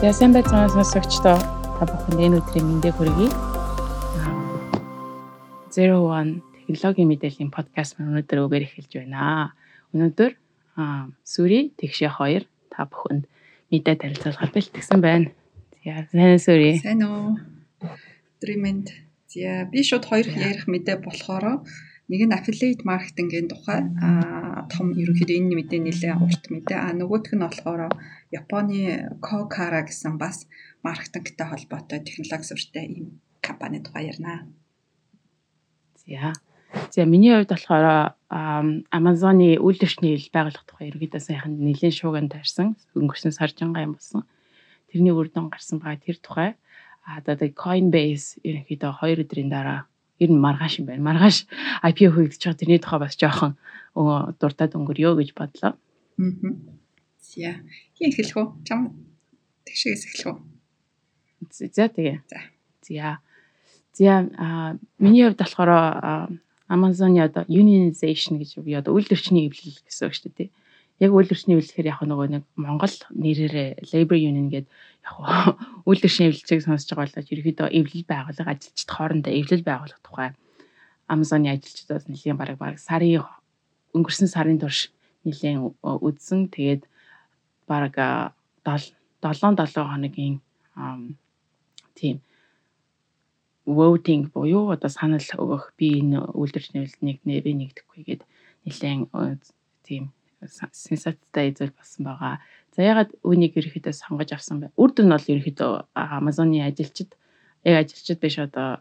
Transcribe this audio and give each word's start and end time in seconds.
За 0.00 0.14
сайн 0.16 0.32
байцгаана 0.32 0.72
сонсогчдоо 0.72 1.36
та 1.76 1.84
бүхэнд 1.84 2.24
энэ 2.24 2.40
өдрийн 2.40 2.64
мэндийг 2.64 2.96
хүргэе. 2.96 3.28
01 5.76 6.40
технологийн 6.72 7.10
мэдээллийн 7.12 7.52
подкаст 7.52 8.00
маань 8.00 8.16
өнөөдөр 8.16 8.48
үгээр 8.48 8.64
эхэлж 8.64 8.92
байна. 8.96 9.52
Өнөөдөр 9.92 10.32
Сүри 11.20 11.76
тэгшээ 11.76 12.16
хоёр 12.16 12.48
та 12.72 12.88
бүхэнд 12.88 13.28
мэдээ 13.68 13.96
танилцуулахад 14.00 14.56
бэлтгэсэн 14.56 15.00
байна. 15.04 15.36
За 15.84 16.08
сайн 16.08 16.40
Сүри. 16.40 16.80
Сайн 16.80 17.04
уу. 17.04 17.36
Өдрийн 18.40 18.60
мэнд. 18.64 18.88
За 19.28 19.68
би 19.68 19.84
шууд 19.84 20.08
хоёр 20.08 20.32
ярих 20.32 20.64
мэдээ 20.64 20.96
болохоор 21.04 21.60
нэг 22.10 22.20
нь 22.26 22.34
affiliate 22.34 22.82
marketing-ийн 22.82 23.46
тухай 23.46 23.86
том 24.72 24.86
ерөнхийдөө 24.98 25.36
энэ 25.38 25.54
мэдээ 25.62 25.80
нэлээ 25.86 26.14
урт 26.18 26.44
мэдээ. 26.50 26.78
А 26.78 26.90
нөгөөх 26.90 27.30
нь 27.38 27.44
болохоор 27.46 27.94
Японы 28.34 29.14
Kokara 29.22 29.86
гэсэн 29.86 30.18
бас 30.18 30.50
маркетингтэй 30.82 31.46
холбоотой 31.46 32.02
технологи 32.02 32.46
суртай 32.50 32.84
ийм 32.90 33.22
компани 33.38 33.78
тухай 33.78 34.10
ярина. 34.10 34.50
За. 36.02 36.34
За 36.90 37.06
миний 37.06 37.30
хувьд 37.30 37.54
болохоор 37.54 38.18
Amazon-ы 38.30 39.58
үйлдвэрчний 39.62 40.18
хил 40.18 40.34
байгуулах 40.34 40.66
тухай 40.66 40.90
ерөөдөө 40.90 41.22
сайхан 41.22 41.62
нэлээд 41.62 41.94
шууган 41.94 42.26
таарсан. 42.26 42.74
Өнгөрсөн 42.98 43.34
сар 43.34 43.50
жангаа 43.54 43.86
юм 43.86 43.94
болсон. 43.94 44.26
Тэрний 44.90 45.14
үр 45.14 45.30
дүн 45.30 45.50
гарсан 45.50 45.78
байгаа 45.78 46.02
тэр 46.02 46.18
тухай. 46.18 46.50
А 47.06 47.18
одоо 47.22 47.38
Coinbase 47.54 48.38
ерөнхийдөө 48.46 48.90
2 49.02 49.22
өдрийн 49.22 49.50
дараа 49.50 49.89
ер 50.20 50.30
нь 50.30 50.38
маргааш 50.44 50.78
юм 50.80 50.86
байна. 50.86 51.02
Маргааш 51.08 51.48
IPO 51.82 52.12
хийгдэж 52.14 52.40
байгаа 52.44 52.60
тэрний 52.60 52.80
тухай 52.80 53.00
бас 53.00 53.16
жоохон 53.16 53.56
дуртад 54.38 54.76
өнгөрөө 54.76 55.18
гэж 55.18 55.30
бодлоо. 55.34 55.74
Аа. 55.74 56.52
За. 57.18 57.56
Хин 57.96 58.12
эхлэх 58.12 58.36
үү? 58.36 58.48
Чам 58.68 58.94
тэгшээс 59.64 60.04
эхлэх 60.06 60.36
үү? 60.36 60.38
За 61.74 61.88
тэгээ. 61.88 62.20
За. 62.28 62.38
За. 62.84 63.18
За 63.96 64.12
а 64.36 64.76
миний 64.98 65.24
хувьд 65.24 65.40
болохоор 65.40 65.70
Amazon-ы 66.70 67.18
одоо 67.26 67.42
unionization 67.50 68.38
гэж 68.38 68.62
би 68.62 68.78
одоо 68.78 68.94
үйлдвэрчний 68.94 69.50
эвлэл 69.50 69.82
гэсэн 69.82 70.06
үг 70.06 70.14
шүү 70.14 70.30
дээ. 70.38 70.48
Яг 71.00 71.10
үйлдвэрчний 71.16 71.56
эвлэхээр 71.56 71.88
яг 71.88 72.00
нөгөө 72.04 72.28
нэг 72.28 72.44
Монгол 72.60 72.92
нэрээрээ 73.08 73.88
labor 73.92 74.18
union 74.20 74.52
гэдэг 74.52 74.68
яг 74.68 75.16
үйлдвэрчний 75.88 76.28
эвлэлцийг 76.28 76.60
сонсож 76.60 76.92
байгаа 76.92 77.08
болоод 77.08 77.32
ерөөдөө 77.32 77.68
эвлэл 77.72 78.04
байгууллага 78.04 78.52
ажилчид 78.52 78.90
хоорондоо 78.92 79.32
эвлэл 79.32 79.64
байгуулах 79.64 80.00
тухай 80.04 80.30
Amazon-ы 81.08 81.50
ажилчдаас 81.56 82.04
нэлийн 82.06 82.36
бараг 82.36 82.60
бараг 82.60 82.78
сарын 82.78 83.24
өнгөрсөн 83.96 84.28
сарын 84.30 84.60
турш 84.60 84.92
нэлийн 85.24 85.74
үдсэн. 85.82 86.52
Тэгээд 86.54 86.84
баг 87.66 87.94
7 88.62 88.94
7 89.24 89.90
хоногийн 89.90 90.38
тийм 91.98 92.20
voting 93.66 94.30
буюу 94.32 94.70
одоо 94.74 94.90
санал 94.90 95.20
өгөх 95.42 95.74
би 95.78 96.00
энэ 96.00 96.18
үйлдвэрчний 96.34 96.88
нэг 97.06 97.18
нэрээ 97.28 97.54
нэгдэхгүй 97.58 98.00
гээд 98.06 98.22
нэлээд 98.64 99.42
тийм 99.86 100.04
сенсацтай 100.46 101.52
зүйл 101.52 101.72
болсон 101.76 102.04
байгаа. 102.08 102.40
За 102.76 102.82
ягаад 102.82 103.12
үүнийг 103.26 103.58
ерөөхдөө 103.58 103.92
сонгож 103.92 104.30
авсан 104.32 104.60
бэ? 104.60 104.72
Үр 104.80 104.90
дүн 104.94 105.12
бол 105.12 105.26
ерөөхдөө 105.32 105.72
Amazon-ы 105.94 106.64
ажилчид 106.64 107.12
яг 107.64 107.84
ажилчид 107.84 108.18
биш 108.20 108.38
одоо 108.38 108.80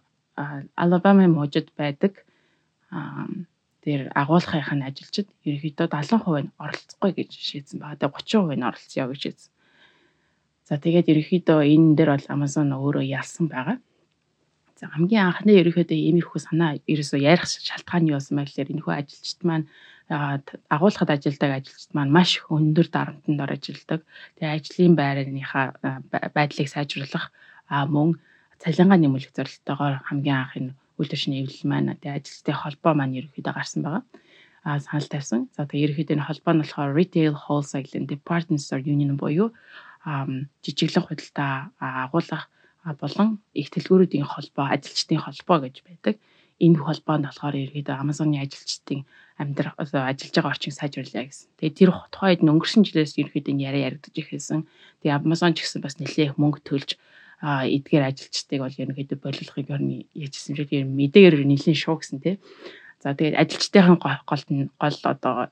Alabama 0.75 1.27
мужид 1.27 1.73
байдаг. 1.75 2.23
Тэр 3.83 4.07
агуулгын 4.15 4.85
ажилчид 4.87 5.27
ерөөхдөө 5.43 5.87
70% 5.89 6.47
нь 6.47 6.51
оролцохгүй 6.55 7.11
гэж 7.17 7.31
шийдсэн 7.33 7.79
байгаа. 7.79 7.99
Тэгээ 8.07 8.15
30% 8.23 8.55
нь 8.55 8.67
оролцъё 8.67 9.05
гэж 9.09 9.19
шийдсэн. 9.19 9.51
За 10.69 10.77
тэгээд 10.77 11.11
ерөөхдөө 11.11 11.59
энэ 11.65 11.95
дээр 11.97 12.09
бол 12.13 12.27
Amazon 12.29 12.69
өөрөө 12.71 13.03
ялсан 13.03 13.49
байгаа. 13.49 13.77
За 14.79 14.87
хамгийн 14.87 15.27
анхны 15.27 15.59
ерөөхдөө 15.59 15.97
иймэрхүү 15.97 16.39
санаа 16.39 16.79
ерөөсөө 16.87 17.19
ярих 17.19 17.43
шалтгаан 17.49 18.07
нь 18.07 18.09
юу 18.13 18.21
байсан 18.21 18.37
бэ 18.37 18.47
гэхээр 18.47 18.71
энэ 18.71 18.83
хүү 18.85 18.93
ажилчид 18.95 19.41
маань 19.43 19.65
агуулгад 20.09 21.09
ажилладаг 21.13 21.51
ажилчид 21.61 21.93
маань 21.93 22.09
маш 22.09 22.41
өндөр 22.49 22.87
дарамтанд 22.89 23.39
ажилладаг. 23.39 24.01
Тэгээ 24.41 24.55
ажлын 24.57 24.93
байрныхаа 24.97 25.65
байдлыг 26.33 26.67
сайжруулах 26.69 27.29
мөн 27.69 28.17
цалингаа 28.57 28.97
нэмүүлэх 28.97 29.37
зорилготойгоор 29.37 29.95
хамгийн 30.09 30.39
анх 30.41 30.53
энэ 30.57 30.73
үйлдвэрчний 30.97 31.45
эвлэл 31.45 31.69
маань 31.69 31.93
тэгээ 32.01 32.17
ажилчдын 32.17 32.57
холбоо 32.57 32.93
маань 32.97 33.17
ерөөхдөө 33.21 33.53
гарсан 33.53 33.81
байгаа. 33.85 34.03
А 34.65 34.79
санал 34.81 35.07
тавьсан. 35.07 35.41
За 35.55 35.69
тэгээ 35.69 35.85
ерөөхдөө 35.93 36.15
энэ 36.17 36.27
холбоо 36.27 36.53
нь 36.53 36.61
болохоор 36.65 36.91
Retail 36.97 37.33
Wholesale 37.37 38.09
Department 38.09 38.59
Store 38.65 38.83
Union 38.83 39.13
буюу 39.15 39.53
жижиглэг 40.65 41.05
худалдаа 41.05 41.71
агуулгах 41.79 42.49
болон 42.99 43.39
их 43.53 43.69
төлгөөрүүдийн 43.69 44.25
холбоо, 44.25 44.65
ажилчдын 44.71 45.19
холбоо 45.21 45.57
гэж 45.67 45.75
байдаг. 45.83 46.15
Энэ 46.59 46.79
холбоонд 46.83 47.25
болохоор 47.27 47.55
ерөөдөө 47.55 47.95
Amazon-ы 48.03 48.43
ажилчдын 48.43 49.07
амьдрах 49.39 49.75
ажиллаж 49.79 50.35
байгаа 50.35 50.51
орчийг 50.51 50.75
сайжруулъя 50.75 51.23
гэсэн. 51.23 51.47
Тэгээ 51.55 51.77
тэр 51.79 51.89
тухайд 52.11 52.43
өнгөрсөн 52.43 52.83
жилээс 52.83 53.15
ерөөдөө 53.15 53.55
яриа 53.55 53.87
яригдаж 53.87 54.15
ихсэн. 54.19 54.67
Тэгээ 54.99 55.15
Amazon 55.15 55.55
ч 55.55 55.63
гэсэн 55.63 55.79
бас 55.79 55.95
нэлээх 55.95 56.35
мөнгө 56.35 56.59
төлж 56.67 56.99
а 57.39 57.63
эдгээр 57.63 58.03
ажилчдыг 58.03 58.59
бол 58.59 58.75
ерөнхийдөө 58.75 59.19
боловлохыг 59.23 59.71
орны 59.71 60.03
яжсэн 60.11 60.59
шиг 60.59 60.75
ер 60.75 60.83
мэдээгээр 60.83 61.47
нэлийн 61.47 61.79
шуу 61.79 61.95
гэсэн 61.95 62.19
тий. 62.19 62.35
За 62.99 63.15
тэгээд 63.15 63.39
ажилчдын 63.39 63.95
гол 63.95 64.19
гол 64.27 64.95
одоо 65.07 65.47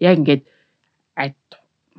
яг 0.00 0.14
ингээд 0.16 0.42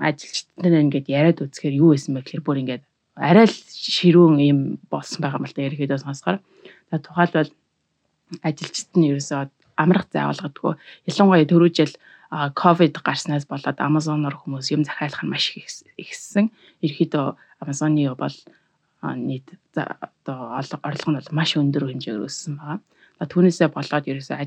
ажилчдад 0.02 0.74
ингээд 0.74 1.08
яриад 1.14 1.46
үзэхээр 1.46 1.78
юу 1.78 1.94
байсан 1.94 2.18
бэ 2.18 2.26
гэхээр 2.26 2.42
бүр 2.42 2.62
ингээд 2.66 2.84
арай 3.20 3.46
л 3.46 3.58
ширүүн 3.70 4.40
юм 4.42 4.60
болсон 4.90 5.20
байгаа 5.22 5.44
юм 5.44 5.46
л 5.46 5.54
да 5.54 5.68
ерөөдөө 5.68 6.00
сонсохоор. 6.02 6.38
За 6.90 6.98
тухайлбал 6.98 7.52
ажилчид 8.44 8.92
нь 8.96 9.10
ерөөсөө 9.12 9.50
амрах 9.80 10.08
заавалгадгүй. 10.14 10.74
Ялангуяа 11.10 11.48
түрүү 11.50 11.70
жил 11.74 11.94
ковид 12.30 12.96
гарснаас 13.02 13.46
болоод 13.50 13.80
Amazon-оор 13.82 14.36
хүмүүс 14.38 14.70
юм 14.76 14.84
захиалах 14.86 15.24
нь 15.26 15.32
маш 15.34 15.56
их 15.58 15.66
ихссэн. 15.98 16.54
Ерөөдөө 16.86 17.26
Amazon-ы 17.64 18.14
бол 18.14 18.36
нийт 19.02 19.48
одоо 19.74 20.40
орлого 20.60 21.10
нь 21.10 21.18
бол 21.18 21.32
маш 21.34 21.58
өндөр 21.58 21.90
хэмжээгээр 21.90 22.28
өссөн 22.28 22.56
байгаа. 22.60 22.80
Түүнээсээ 23.32 23.70
болоод 23.74 24.06
ерөөсөө 24.12 24.38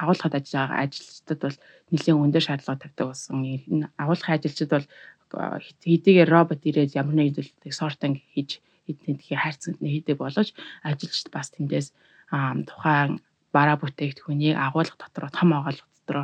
агуулгад 0.00 0.34
ажиллаж 0.38 0.54
байгаа 0.56 0.78
ажилчдад 0.84 1.40
бол 1.44 1.56
нэлээд 1.92 2.22
өндөр 2.24 2.44
шаардлага 2.46 2.82
тавьдаг 2.82 3.06
болсон. 3.10 3.44
Энэ 3.44 3.86
агуулгын 4.00 4.34
ажилчид 4.36 4.70
бол 4.72 4.86
хэдийгээр 5.30 6.30
робот 6.30 6.64
ирээд 6.64 6.96
ямар 6.96 7.14
нэг 7.14 7.36
зүйлийг 7.36 7.74
сортинг 7.74 8.16
хийж 8.32 8.64
эднийдхий 8.88 9.36
хайрцагт 9.38 9.78
хийдэг 9.78 10.16
боловч 10.18 10.50
ажилчид 10.82 11.28
бас 11.30 11.52
тэндээс 11.54 11.92
тухайн 12.30 13.20
бараа 13.54 13.76
бүтээгдэхүүнийг 13.82 14.56
агуулга 14.56 14.96
дотор 14.98 15.30
том 15.34 15.50
агуулга 15.52 15.86
дотор 16.06 16.18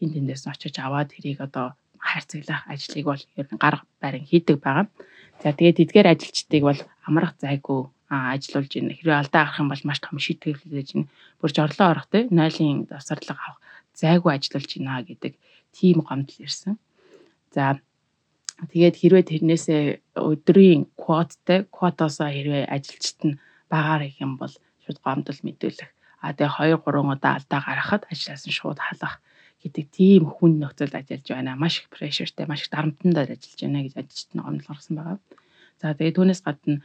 энэ 0.00 0.14
тэндээс 0.16 0.48
очиж 0.48 0.74
аваад 0.80 1.12
тэрийг 1.12 1.40
одоо 1.44 1.76
хайрцаглах 2.00 2.64
ажлыг 2.72 3.04
бол 3.04 3.22
ер 3.36 3.46
нь 3.52 3.60
гар 3.60 3.76
барин 4.00 4.24
хийдэг 4.24 4.56
байгаа. 4.64 4.88
За 5.42 5.52
тэгээд 5.52 5.82
эдгээр 5.84 6.12
ажилчдыг 6.12 6.62
бол 6.64 6.80
амрах 7.04 7.36
зайгүй 7.36 7.80
ажиллуулж 8.08 8.72
байна. 8.74 8.96
Хэрвээ 8.96 9.20
алдаа 9.20 9.40
гарах 9.44 9.60
юм 9.60 9.68
бол 9.68 9.84
маш 9.84 10.00
том 10.00 10.16
шийтгэл 10.18 10.56
хийж 10.56 10.90
байна. 10.96 11.08
Бүр 11.40 11.50
жорлоо 11.52 11.86
орох 11.92 12.06
те 12.08 12.26
нойлын 12.32 12.88
давсарлага 12.88 13.40
авах 13.44 13.60
зайгүй 13.94 14.32
ажиллуулж 14.34 14.70
байна 14.76 15.04
гэдэг 15.04 15.32
тийм 15.76 15.98
гомдол 16.00 16.40
ирсэн. 16.40 16.74
За 17.54 17.78
тэгээд 18.72 18.96
хэрвээ 19.00 19.24
тэрнээсээ 19.30 19.82
өдрийн 20.16 20.88
квоттай 20.96 21.68
квотоосоо 21.68 22.28
хэрвээ 22.32 22.64
ажилчид 22.68 23.20
нь 23.28 23.38
багаар 23.72 24.08
их 24.08 24.16
юм 24.24 24.40
бол 24.40 24.52
шууд 24.90 24.98
гомдол 25.06 25.38
мэдүүлэх. 25.46 25.90
А 26.20 26.34
тэгээ 26.34 26.82
2 26.82 26.82
3 26.82 27.14
удаа 27.14 27.38
алдаа 27.38 27.60
гаргахад 27.62 28.02
ажлаас 28.10 28.44
нь 28.44 28.52
шууд 28.58 28.82
халах 28.82 29.22
гэдэг 29.62 29.86
тийм 29.94 30.22
хүн 30.26 30.58
нөхцөлд 30.58 30.98
ажиллаж 30.98 31.26
байна. 31.30 31.54
Маш 31.54 31.80
их 31.80 31.88
прешертэй, 31.94 32.50
маш 32.50 32.66
их 32.66 32.74
дарамтанд 32.74 33.16
ажиллаж 33.16 33.60
байна 33.62 33.84
гэж 33.86 33.94
ажилчид 33.94 34.30
нь 34.34 34.42
гомдол 34.42 34.68
гаргасан 34.68 34.96
байгаа. 34.98 35.18
За 35.80 35.94
тэгээ 35.94 36.16
түүнээс 36.18 36.42
гадна 36.42 36.82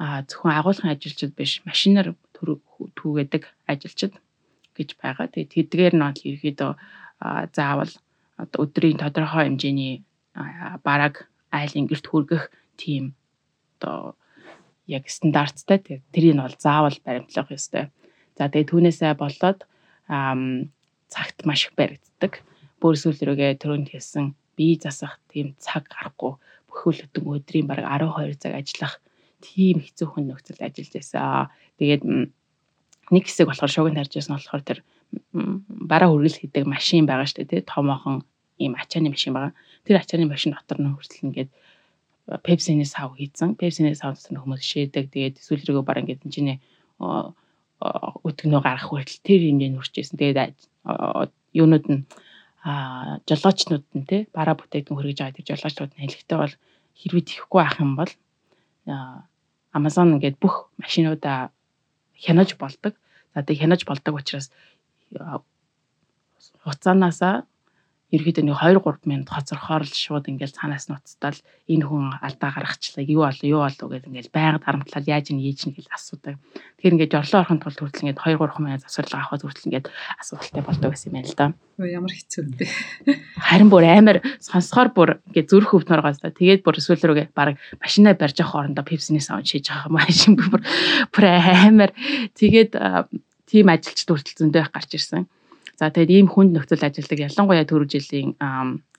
зөвхөн 0.00 0.56
агуулгын 0.56 0.90
ажилчид 0.94 1.32
биш 1.36 1.62
машинаар 1.68 2.14
түүгээдэг 2.32 3.42
ажилчид 3.68 4.14
гэж 4.74 4.88
байгаа. 4.98 5.28
Тэгээд 5.30 5.54
тэдгээр 5.54 5.94
нь 5.94 6.02
бол 6.02 6.26
ерөөдөө 6.30 6.72
заавал 7.54 7.92
өдрийн 8.62 8.98
тодорхой 8.98 9.46
хэмжээний 9.46 10.02
бараг 10.82 11.28
айлын 11.52 11.86
гэрт 11.86 12.06
хүргэх 12.08 12.50
тийм 12.80 13.14
одоо 13.78 14.16
яг 14.86 15.08
стандарттай 15.10 16.02
тэрийг 16.12 16.36
бол 16.36 16.56
заавал 16.58 16.96
баримтлах 17.04 17.50
ёстой. 17.50 17.90
За 18.38 18.48
тэгээд 18.48 18.70
түүнээсээ 18.70 19.14
болоод 19.18 19.66
цагт 20.08 21.38
маш 21.44 21.68
их 21.68 21.74
баригддаг. 21.76 22.42
Бүр 22.80 22.94
сүүл 22.98 23.20
рүүгээ 23.22 23.60
төрөнд 23.62 23.92
хэлсэн 23.92 24.34
бие 24.56 24.76
засах 24.80 25.20
тийм 25.30 25.54
цаг 25.62 25.86
гарахгүй 25.86 26.34
бүхэл 26.68 27.04
бүтэн 27.12 27.24
өдрийн 27.28 27.66
бараг 27.68 27.86
12 27.86 28.42
цаг 28.42 28.52
ажиллах 28.58 28.94
тийм 29.44 29.84
хэцүү 29.84 30.06
хүн 30.08 30.24
нөхцөлд 30.32 30.62
ажиллаж 30.64 30.92
байсан. 30.96 31.52
Тэгээд 31.78 32.02
нэг 33.12 33.24
хэсэг 33.28 33.46
болохоор 33.48 33.72
шугын 33.72 33.96
тарж 33.98 34.12
байсан 34.16 34.34
болохоор 34.36 34.62
тэр 34.64 34.78
бараа 35.90 36.08
хүргэл 36.08 36.40
хийдэг 36.40 36.64
машин 36.64 37.04
байгаа 37.04 37.28
шүү 37.28 37.44
дээ 37.44 37.50
тий 37.50 37.62
томоохон 37.68 38.24
ийм 38.58 38.74
ачааны 38.78 39.12
машин 39.12 39.34
байгаа. 39.36 39.52
Тэр 39.84 39.96
ачааны 40.00 40.26
машин 40.30 40.56
дотор 40.56 40.78
нь 40.80 40.94
хүртэл 40.94 41.24
ингээд 41.26 41.50
Pepsi-ний 42.40 42.88
сав 42.88 43.12
хийцэн. 43.18 43.56
Pepsi-ний 43.60 43.94
сав 43.94 44.16
гэсэн 44.16 44.40
хүмүүс 44.40 44.62
шийдэг. 44.64 45.12
Тэгээд 45.12 45.38
эсвэл 45.42 45.66
рүүгээ 45.68 45.84
баран 45.84 46.06
гэдэг 46.08 46.28
чинь 46.32 46.56
өтгнөө 47.82 48.60
гарах 48.62 48.88
хүртэл 48.88 49.20
тэр 49.26 49.40
хэмжээнд 49.42 49.76
хүрчээсэн. 49.76 50.16
Тэгээд 50.16 50.56
юунууд 51.52 51.86
нь 51.92 52.02
жолоочнууд 53.26 53.86
нь 53.98 54.06
те 54.06 54.30
бараа 54.30 54.54
бүтээгдэхүүн 54.54 54.98
хөргөж 54.98 55.18
байгаа 55.18 55.36
тэр 55.36 55.48
жолоочнууд 55.50 55.92
нь 55.98 56.02
хэлэхдээ 56.06 56.38
бол 56.38 56.54
хэрвээ 56.94 57.24
тийхгүй 57.26 57.60
ах 57.62 57.76
юм 57.82 57.98
бол 57.98 58.12
Amazon 59.74 60.14
ингээд 60.16 60.38
бүх 60.38 60.70
машинуудаа 60.78 61.50
хянаж 62.14 62.54
болдог. 62.54 62.94
За 63.34 63.42
тэг 63.42 63.58
хянаж 63.58 63.82
болдог 63.82 64.14
учраас 64.14 64.54
хуцаанаасаа 66.62 67.44
ерөөдөө 68.12 68.44
нэг 68.44 68.56
2 68.60 68.76
3 68.76 69.08
минут 69.08 69.28
хоцорхоор 69.32 69.88
л 69.88 69.96
шууд 69.96 70.28
ингээл 70.28 70.52
цаанаас 70.52 70.92
нуцтал 70.92 71.38
энэ 71.64 71.84
хүн 71.88 72.12
алдаа 72.20 72.50
гаргачлаа 72.52 73.08
юу 73.08 73.24
болов 73.24 73.40
юу 73.40 73.64
болов 73.64 73.88
гэж 73.88 74.04
ингээл 74.04 74.34
байнга 74.36 74.60
дарамтлал 74.60 75.08
яаж 75.08 75.32
ийн 75.32 75.40
ийж 75.40 75.64
нь 75.64 75.72
гэж 75.72 75.88
асуудаг. 75.88 76.36
Тэгэхээр 76.76 76.94
ингээд 77.00 77.14
жорлоо 77.16 77.40
орохын 77.40 77.60
тулд 77.64 77.78
хүртэл 77.80 78.04
ингээд 78.04 78.20
2 78.20 78.36
3 78.36 78.60
минут 78.60 78.84
засварлага 78.84 79.24
авахд 79.24 79.44
хүртэл 79.48 79.68
ингээд 79.72 79.86
асуудалтай 80.20 80.62
болдог 80.62 80.90
гэсэн 80.92 81.08
юм 81.08 81.16
байна 81.16 81.28
л 81.32 81.38
да. 81.40 81.46
Ямар 81.80 82.12
хэцүү 82.12 82.42
бэ? 82.52 82.66
Харин 83.40 83.68
бүр 83.72 83.84
амар 83.88 84.18
сонсохоор 84.44 84.88
бүр 84.92 85.10
ингээд 85.32 85.48
зүрх 85.48 85.72
өвдмөр 85.72 86.04
гаас 86.04 86.20
та. 86.20 86.28
Тэгээд 86.28 86.60
бүр 86.60 86.76
эсвэл 86.76 87.00
рүүгээ 87.00 87.32
баг 87.32 87.56
машинаа 87.80 88.12
барьж 88.12 88.36
авах 88.44 88.68
орондоо 88.68 88.84
пепсиний 88.84 89.24
саунд 89.24 89.48
шийж 89.48 89.72
байгаа 89.72 89.88
машин 89.88 90.36
бүр 90.40 90.60
бүр 91.16 91.24
амар 91.32 91.96
тэгээд 92.36 92.76
тийм 93.48 93.66
ажилчд 93.72 94.08
хүртэл 94.08 94.38
зөндөө 94.44 94.68
гарч 94.68 95.00
ирсэн. 95.00 95.24
За 95.82 95.90
тэгээд 95.90 96.14
ийм 96.14 96.28
хүнд 96.30 96.54
нөхцөл 96.54 96.78
ажилладаг 96.78 97.26
ялангуяа 97.26 97.66
түрүү 97.66 97.90
жилийн 97.90 98.38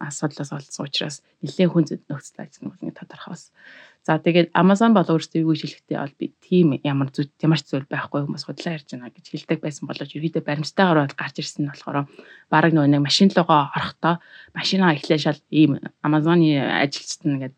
асуудлаас 0.04 0.52
олдсон 0.52 0.84
учраас 0.84 1.24
нэлээд 1.40 1.72
хүнд 1.72 1.90
нөхцөл 2.12 2.44
ажиллах 2.44 2.76
нь 2.84 2.92
тодорхой 2.92 3.40
бас. 3.40 3.56
За 4.04 4.20
тэгээд 4.20 4.52
Amazon 4.52 4.92
бол 4.92 5.08
өөрсдөө 5.08 5.48
юу 5.48 5.56
хэлэхдээ 5.56 5.96
бол 5.96 6.16
би 6.20 6.36
тийм 6.44 6.76
ямар 6.84 7.08
зүйл 7.08 7.32
ямар 7.40 7.64
ч 7.64 7.72
зүйл 7.72 7.88
байхгүй 7.88 8.28
хүмүүс 8.28 8.44
худлаа 8.44 8.76
ярьж 8.76 8.92
байна 8.92 9.16
гэж 9.16 9.26
хэлдэг 9.32 9.64
байсан 9.64 9.88
боловч 9.88 10.12
ерөөдөө 10.12 10.44
баримттайгаар 10.44 11.00
бол 11.08 11.16
гарч 11.16 11.36
ирсэн 11.40 11.64
нь 11.64 11.72
болохоор 11.72 11.98
баг 12.52 12.72
нөгөө 12.76 12.92
нэг 12.92 13.00
машин 13.08 13.32
руугаа 13.32 13.72
орохдоо 13.80 14.20
машинаа 14.52 14.92
эхлээ 15.00 15.24
шал 15.24 15.40
ийм 15.56 15.80
Amazon-ы 16.04 16.60
ажилчид 16.84 17.24
нэгээд 17.24 17.56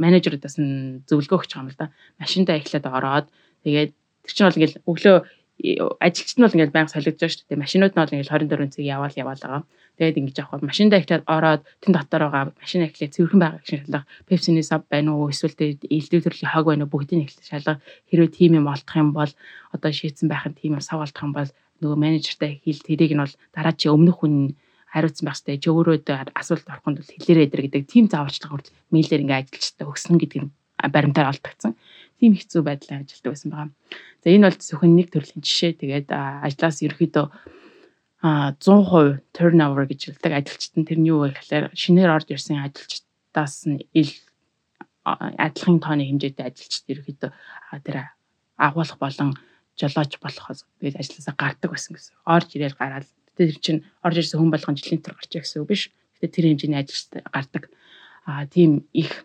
менежерудаас 0.00 0.56
нь 0.56 1.04
зөвлөгөө 1.04 1.44
өгч 1.44 1.52
байгаа 1.52 1.68
юм 1.68 1.68
л 1.68 1.76
да. 1.76 1.92
Машиндаа 2.16 2.56
эхлээд 2.56 2.88
ороод 2.88 3.28
тэгээд 3.68 3.92
тэр 3.92 4.32
чинь 4.32 4.48
бол 4.48 4.56
ингээл 4.56 4.80
өглөө 4.88 5.16
ажилчид 6.00 6.38
нь 6.38 6.44
бол 6.44 6.56
ингээд 6.56 6.72
байнга 6.72 6.94
солигдож 6.94 7.20
байгаа 7.20 7.34
шүү 7.36 7.48
дээ. 7.48 7.64
Машинууд 7.64 7.92
нь 7.92 8.00
бол 8.00 8.14
ингээд 8.14 8.32
24 8.32 8.72
цаг 8.72 8.84
яваал 8.84 9.20
яваал 9.20 9.42
байгаа. 9.44 9.62
Тэгээд 10.00 10.20
ингэж 10.20 10.36
авах 10.40 10.64
машиндаа 10.64 10.98
ихтэй 11.00 11.20
ороод 11.28 11.62
тэн 11.84 11.92
дотор 11.92 12.22
байгаа 12.24 12.56
машин 12.56 12.88
эхлээ 12.88 13.12
цэвэрхэн 13.12 13.40
байгаа 13.40 13.60
гэж 13.60 13.68
шалгах. 13.84 14.08
Pepsi-ний 14.24 14.64
сав 14.64 14.80
байна 14.88 15.12
уу? 15.12 15.28
Эсвэл 15.28 15.52
элдв 15.60 16.24
төрлийн 16.24 16.52
хог 16.52 16.64
байна 16.64 16.84
уу? 16.88 16.92
Бүгдийг 16.96 17.28
эхлээ 17.28 17.48
шалгах. 17.52 17.84
Хэрвээ 18.08 18.32
тим 18.32 18.56
юм 18.56 18.66
олдох 18.72 18.96
юм 18.96 19.12
бол 19.12 19.32
одоо 19.76 19.90
шийдсэн 19.92 20.28
байх 20.32 20.48
нь 20.48 20.56
тим 20.56 20.80
юм 20.80 20.80
сав 20.80 21.04
олдох 21.04 21.20
юм 21.20 21.36
бол 21.36 21.50
нөгөө 21.84 21.98
менежертэй 22.00 22.64
хэл 22.64 22.80
тэрийг 22.80 23.12
нь 23.12 23.20
бол 23.20 23.34
дараа 23.52 23.76
чи 23.76 23.92
өмнөх 23.92 24.24
хүн 24.24 24.56
хариуцсан 24.88 25.24
байх 25.28 25.36
хэрэгтэй. 25.44 25.60
Чи 25.60 25.68
өөрөө 25.68 25.96
асуулт 26.32 26.66
ороход 26.66 26.96
бол 27.04 27.12
хэлээрэй 27.20 27.48
дэр 27.52 27.62
гэдэг 27.68 27.84
тийм 27.84 28.08
зааварчлага 28.08 28.52
хүртэл 28.56 28.80
мэйлэр 28.90 29.22
ингээд 29.22 29.52
ажилчтай 29.52 29.84
өгсөн 29.84 30.16
гэдэг 30.16 30.40
нь 30.40 30.50
баримтаар 30.88 31.30
олдогдсон 31.30 31.76
тийм 32.18 32.32
хэцүү 32.36 32.62
байдлаар 32.64 33.04
ажилладаг 33.04 33.32
байсан 33.32 33.50
байгаа. 33.52 33.70
За 34.20 34.28
энэ 34.28 34.52
бол 34.52 34.58
зөвхөн 34.60 34.92
нэг 34.96 35.08
төрлийн 35.10 35.40
жишээ. 35.40 35.80
Тэгээд 35.80 36.08
ажлаас 36.12 36.84
ерөөхдөө 36.84 37.26
а 38.20 38.52
100% 38.60 39.24
turnover 39.32 39.88
гэж 39.88 40.12
хэлдэг 40.12 40.32
ажилчид 40.44 40.76
нь 40.76 40.84
тэрний 40.84 41.08
юу 41.08 41.24
вэ 41.24 41.32
гэхээр 41.40 41.72
шинээр 41.72 42.12
орж 42.12 42.28
ирсэн 42.28 42.60
ажилчдаас 42.60 43.64
нь 43.64 43.80
ил 43.96 44.12
адилхан 45.08 45.80
тооны 45.80 46.04
хэмжээтэй 46.04 46.44
ажилчид 46.44 46.84
ерөөхдөө 46.92 47.30
тэр 47.80 48.12
агуулах 48.60 49.00
болон 49.00 49.40
жолооч 49.80 50.20
болохоос 50.20 50.68
бид 50.84 51.00
ажилласаа 51.00 51.32
гардаг 51.32 51.72
байсан 51.72 51.96
гэсэн. 51.96 52.14
Орж 52.28 52.48
ирээл 52.52 52.76
гараад 52.76 53.08
тэр 53.40 53.56
чинь 53.56 53.88
орж 54.04 54.20
ирсэн 54.20 54.36
хүн 54.36 54.52
болгон 54.52 54.76
жилийн 54.76 55.00
төр 55.00 55.16
гарч 55.16 55.32
гэсэн 55.32 55.64
үг 55.64 55.72
биш. 55.72 55.88
Гэтэ 56.20 56.28
тэр 56.28 56.44
хэмжээний 56.52 56.80
ажилчид 56.84 57.24
гардаг. 57.24 57.72
А 58.28 58.44
тийм 58.44 58.84
их 58.92 59.24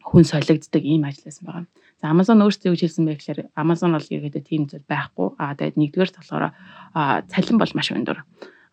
хүн 0.00 0.24
солигддаг 0.24 0.80
ийм 0.80 1.04
ажилласан 1.04 1.44
байгаа. 1.44 1.66
За 2.00 2.12
Amazon 2.12 2.44
өөрсдөө 2.44 2.72
юу 2.72 2.76
хэлсэн 2.76 3.04
бэ 3.08 3.16
гэхээр 3.16 3.40
Amazon 3.56 3.96
бол 3.96 4.04
ерөөдөө 4.04 4.42
тийм 4.44 4.68
зүйл 4.68 4.84
байхгүй. 4.84 5.28
Аа 5.40 5.56
тэгээд 5.56 5.80
нэгдүгээр 5.80 6.12
болохоор 6.12 6.44
цалин 7.32 7.56
бол 7.56 7.72
маш 7.72 7.88
өндөр. 7.88 8.18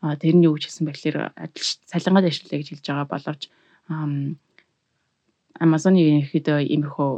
Аа 0.04 0.16
тэр 0.20 0.36
нь 0.36 0.44
юу 0.44 0.60
хэлсэн 0.60 0.84
бэ 0.84 0.92
гэхээр 0.92 1.18
цалингаад 1.88 2.28
ажиллая 2.28 2.60
гэж 2.60 2.68
хэлж 2.76 2.84
байгаа 2.84 3.08
боловч 3.08 3.42
Amazon-ы 5.60 6.28
ерөөдөө 6.28 6.60
иймэрхүү 6.68 7.12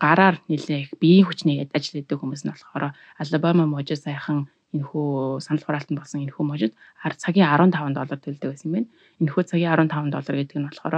гараар 0.00 0.36
нэлээх 0.48 0.96
биеийн 1.02 1.26
хүчний 1.26 1.66
ажил 1.74 1.98
хийдэг 1.98 2.18
хүмүүс 2.22 2.46
нь 2.46 2.52
болохоор 2.54 2.94
Alabama 3.20 3.66
мужид 3.66 4.00
саяхан 4.00 4.48
энэхүү 4.70 5.42
санал 5.44 5.64
хураалтанд 5.66 5.98
болсон 5.98 6.24
энэхүү 6.24 6.44
мужид 6.46 6.72
хар 7.02 7.14
цагийн 7.18 7.50
15 7.50 7.98
доллар 7.98 8.20
төлдөг 8.22 8.48
байсан 8.54 8.68
юм 8.70 8.74
байна. 8.76 8.88
Энэхүү 9.20 9.42
цагийн 9.50 9.74
15 9.74 10.14
доллар 10.14 10.36
гэдэг 10.38 10.56
нь 10.56 10.68
болохоор 10.70 10.96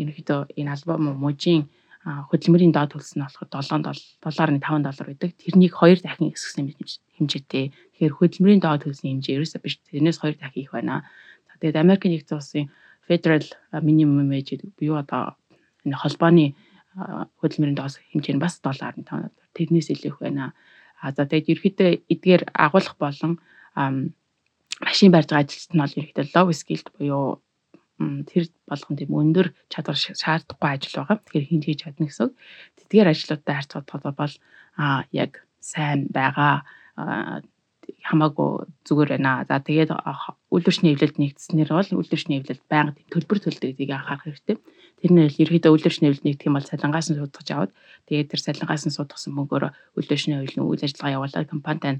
ерөнхийдөө 0.00 0.40
энэ 0.58 0.72
Alabama 0.72 1.10
мужийн 1.12 1.68
хөдөлмөрийн 2.02 2.74
доод 2.74 2.98
хөлс 2.98 3.14
нь 3.14 3.22
болохоор 3.22 3.46
7 3.46 3.94
7.5 4.26 4.82
доллар 4.82 5.06
байдаг. 5.06 5.30
Тэрнийг 5.38 5.72
2 5.78 6.02
дахин 6.02 6.34
өсгсөн 6.34 6.74
хэмжээтэй. 7.14 7.70
Тэгэхээр 7.70 8.14
хөдөлмөрийн 8.18 8.62
доод 8.62 8.82
хөлсийн 8.82 9.22
хэмжээ 9.22 9.36
ерөөсөө 9.38 9.60
биш 9.62 9.78
тэрнээс 9.86 10.18
2 10.18 10.42
дахин 10.42 10.62
их 10.66 10.74
байна. 10.74 11.06
За 11.46 11.54
тэгээд 11.62 11.78
Америк 11.78 12.02
нэгдсэн 12.02 12.38
улсын 12.42 12.66
Federal 13.06 13.46
Minimum 13.86 14.26
Wage 14.34 14.58
буюу 14.74 14.98
одоо 14.98 15.38
энэ 15.86 15.94
холбооны 16.02 16.58
хөдөлмөрийн 17.38 17.78
доод 17.78 17.94
хэмжээ 18.10 18.34
нь 18.34 18.42
бас 18.42 18.58
7.5 18.58 19.06
доллар. 19.06 19.30
Тэрнээс 19.54 19.94
илүү 19.94 20.10
их 20.10 20.18
байна. 20.18 20.58
А 20.98 21.14
за 21.14 21.22
тэгээд 21.22 21.50
ерөөхдөө 21.54 21.90
эдгээр 22.10 22.42
агуулах 22.50 22.98
болон 22.98 23.38
машин 24.82 25.14
барьж 25.14 25.30
байгаа 25.30 25.46
ажилчид 25.46 25.70
нь 25.70 25.82
бол 25.82 25.98
ерөөхдөө 26.02 26.26
low 26.34 26.50
skilled 26.50 26.88
буюу 26.98 27.38
тэр 28.28 28.48
болгон 28.68 28.96
тийм 28.96 29.12
өндөр 29.12 29.46
чадвар 29.72 29.98
шаардахгүй 29.98 30.68
ажил 30.70 30.96
байгаа. 31.02 31.18
Тэгэхээр 31.22 31.48
хинт 31.48 31.64
хийж 31.66 31.80
чадна 31.82 32.06
гэсэн. 32.06 32.30
Тэдгээр 32.78 33.10
ажлуудтай 33.12 33.54
харьцуулахад 33.56 34.16
бол 34.16 34.34
а 34.76 35.04
яг 35.12 35.46
сайн 35.60 36.08
байгаа 36.10 36.64
хамаагүй 38.02 38.66
зүгээр 38.86 39.10
байна. 39.18 39.46
За 39.48 39.58
тэгээд 39.58 39.90
үйлдвэрчний 40.50 40.92
эвлэлд 40.94 41.16
нэгдснээр 41.18 41.70
бол 41.70 41.90
үйлдвэрчний 41.98 42.38
эвлэлд 42.42 42.62
байнга 42.70 42.98
төлбөр 43.10 43.38
төлдөгдгийг 43.42 43.90
анхаарах 43.94 44.26
хэрэгтэй. 44.26 44.56
Тэр 45.02 45.10
нь 45.12 45.26
ерөөдөө 45.26 45.70
үйлдвэрчний 45.72 46.08
эвлэлд 46.10 46.26
нэгдэх 46.26 46.46
юм 46.46 46.56
бол 46.58 46.66
салангаас 46.66 47.10
нь 47.10 47.18
судалж 47.18 47.48
аваад 47.50 47.72
тэгээд 48.06 48.30
тэр 48.30 48.40
салангаас 48.42 48.86
нь 48.86 48.94
судалсан 48.94 49.34
мөнгөөр 49.34 49.64
үйлдвэрчний 49.98 50.36
эвлэлийн 50.38 50.66
үйл 50.66 50.86
ажиллагаа 50.86 51.16
явуулаад 51.18 51.50
компанитай 51.50 51.98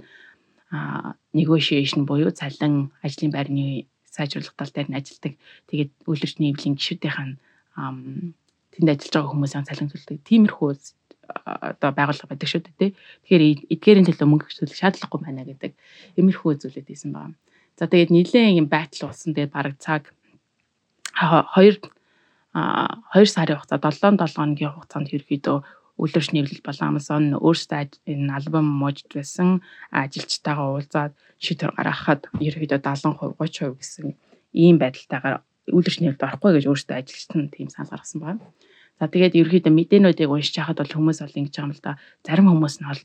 negotiation 1.34 2.06
буюу 2.08 2.30
цалин 2.30 2.94
ажлын 3.02 3.32
байрны 3.34 3.86
сайжруулах 4.12 4.54
тал 4.54 4.72
дээр 4.72 4.88
нь 4.92 4.98
ажилдаг. 5.00 5.34
Тэгээд 5.72 5.90
үйлдвэрчний 6.04 6.52
эвлийн 6.52 6.76
гишүүдийнх 6.76 7.18
нь 7.24 7.34
тэнд 8.72 8.88
ажиллаж 8.92 9.12
байгаа 9.16 9.32
хүмүүсийн 9.32 9.68
цалин 9.68 9.88
төлдөг. 9.88 10.20
Тиймэрхүү 10.28 10.70
одоо 11.32 11.90
байгууллага 11.96 12.30
байдаг 12.30 12.48
шүү 12.48 12.62
дээ. 12.68 12.92
Тэгэхээр 13.24 13.42
эдгээрийн 13.72 14.06
төлөө 14.08 14.28
мөнгө 14.28 14.52
төлөх 14.52 14.76
шаардлагагүй 14.76 15.20
байна 15.24 15.48
гэдэг 15.48 15.72
иймэрхүү 16.20 16.50
зүйлүүд 16.60 16.88
хийсэн 16.88 17.12
байна. 17.12 17.36
За 17.78 17.88
тэгээд 17.88 18.12
нийлэн 18.12 18.58
юм 18.60 18.68
байтал 18.68 19.08
болсон. 19.08 19.32
Тэгээд 19.32 19.54
бараг 19.56 19.76
цаг 19.80 20.12
2 21.16 21.80
2 22.52 23.24
сарын 23.24 23.56
хугацаа 23.56 23.80
7 23.80 24.20
7 24.20 24.36
хоногийн 24.36 24.72
хугацаанд 24.76 25.08
ерөөдөө 25.08 25.58
үйлдвэрч 26.00 26.28
нэвлэл 26.32 26.64
болон 26.64 26.88
Amazon 26.96 27.24
өөрсдөө 27.36 28.08
энэ 28.08 28.32
альбом 28.32 28.66
можд 28.66 29.06
байсан 29.12 29.60
ажилчтайгаа 29.92 30.68
уулзаад 30.72 31.12
шийдвэр 31.36 31.76
гаргахад 31.76 32.32
ерөөдөө 32.40 32.80
70% 32.80 33.36
30% 33.36 33.76
гэсэн 33.76 34.06
ийм 34.56 34.76
байдалтайгаар 34.80 35.44
үйлдвэрч 35.68 35.98
нэвлэлд 36.00 36.26
орохгүй 36.26 36.50
гэж 36.56 36.64
өөрсдөө 36.68 36.96
ажилчт 36.96 37.32
нь 37.36 37.52
тийм 37.52 37.68
санал 37.68 37.92
гаргасан 37.92 38.20
байна. 38.24 38.40
За 38.98 39.06
тэгээд 39.06 39.36
ерөөдөө 39.36 39.72
мэдээнүүдийг 39.72 40.32
уншиж 40.32 40.56
хахад 40.56 40.80
бол 40.80 40.96
хүмүүс 40.96 41.20
бол 41.20 41.38
ингэж 41.38 41.54
байгаа 41.54 41.68
юм 41.68 41.76
л 41.76 41.84
да. 41.84 42.00
Зарим 42.24 42.48
хүмүүс 42.48 42.76
нь 42.80 42.88
бол 42.88 43.02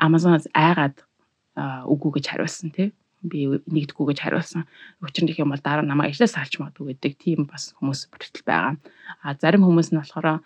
Amazon-аас 0.00 0.46
айгаад 0.56 0.96
үгүй 1.86 2.10
гэж 2.18 2.24
хариулсан 2.32 2.72
тий 2.72 2.88
би 3.20 3.60
нэгдгүү 3.68 4.04
гэж 4.10 4.18
хариулсан. 4.24 4.64
Учир 5.04 5.24
нь 5.24 5.28
гэх 5.28 5.44
юм 5.44 5.52
бол 5.52 5.60
дараа 5.60 5.84
намайг 5.84 6.16
ажлаас 6.16 6.32
салж 6.32 6.56
магадгүй 6.56 6.96
гэдэг 6.96 7.12
тийм 7.20 7.44
бас 7.44 7.76
хүмүүс 7.76 8.08
бүртэл 8.08 8.48
байгаа. 8.48 8.80
А 9.20 9.36
зарим 9.36 9.64
хүмүүс 9.68 9.92
нь 9.92 10.00
болохоор 10.00 10.40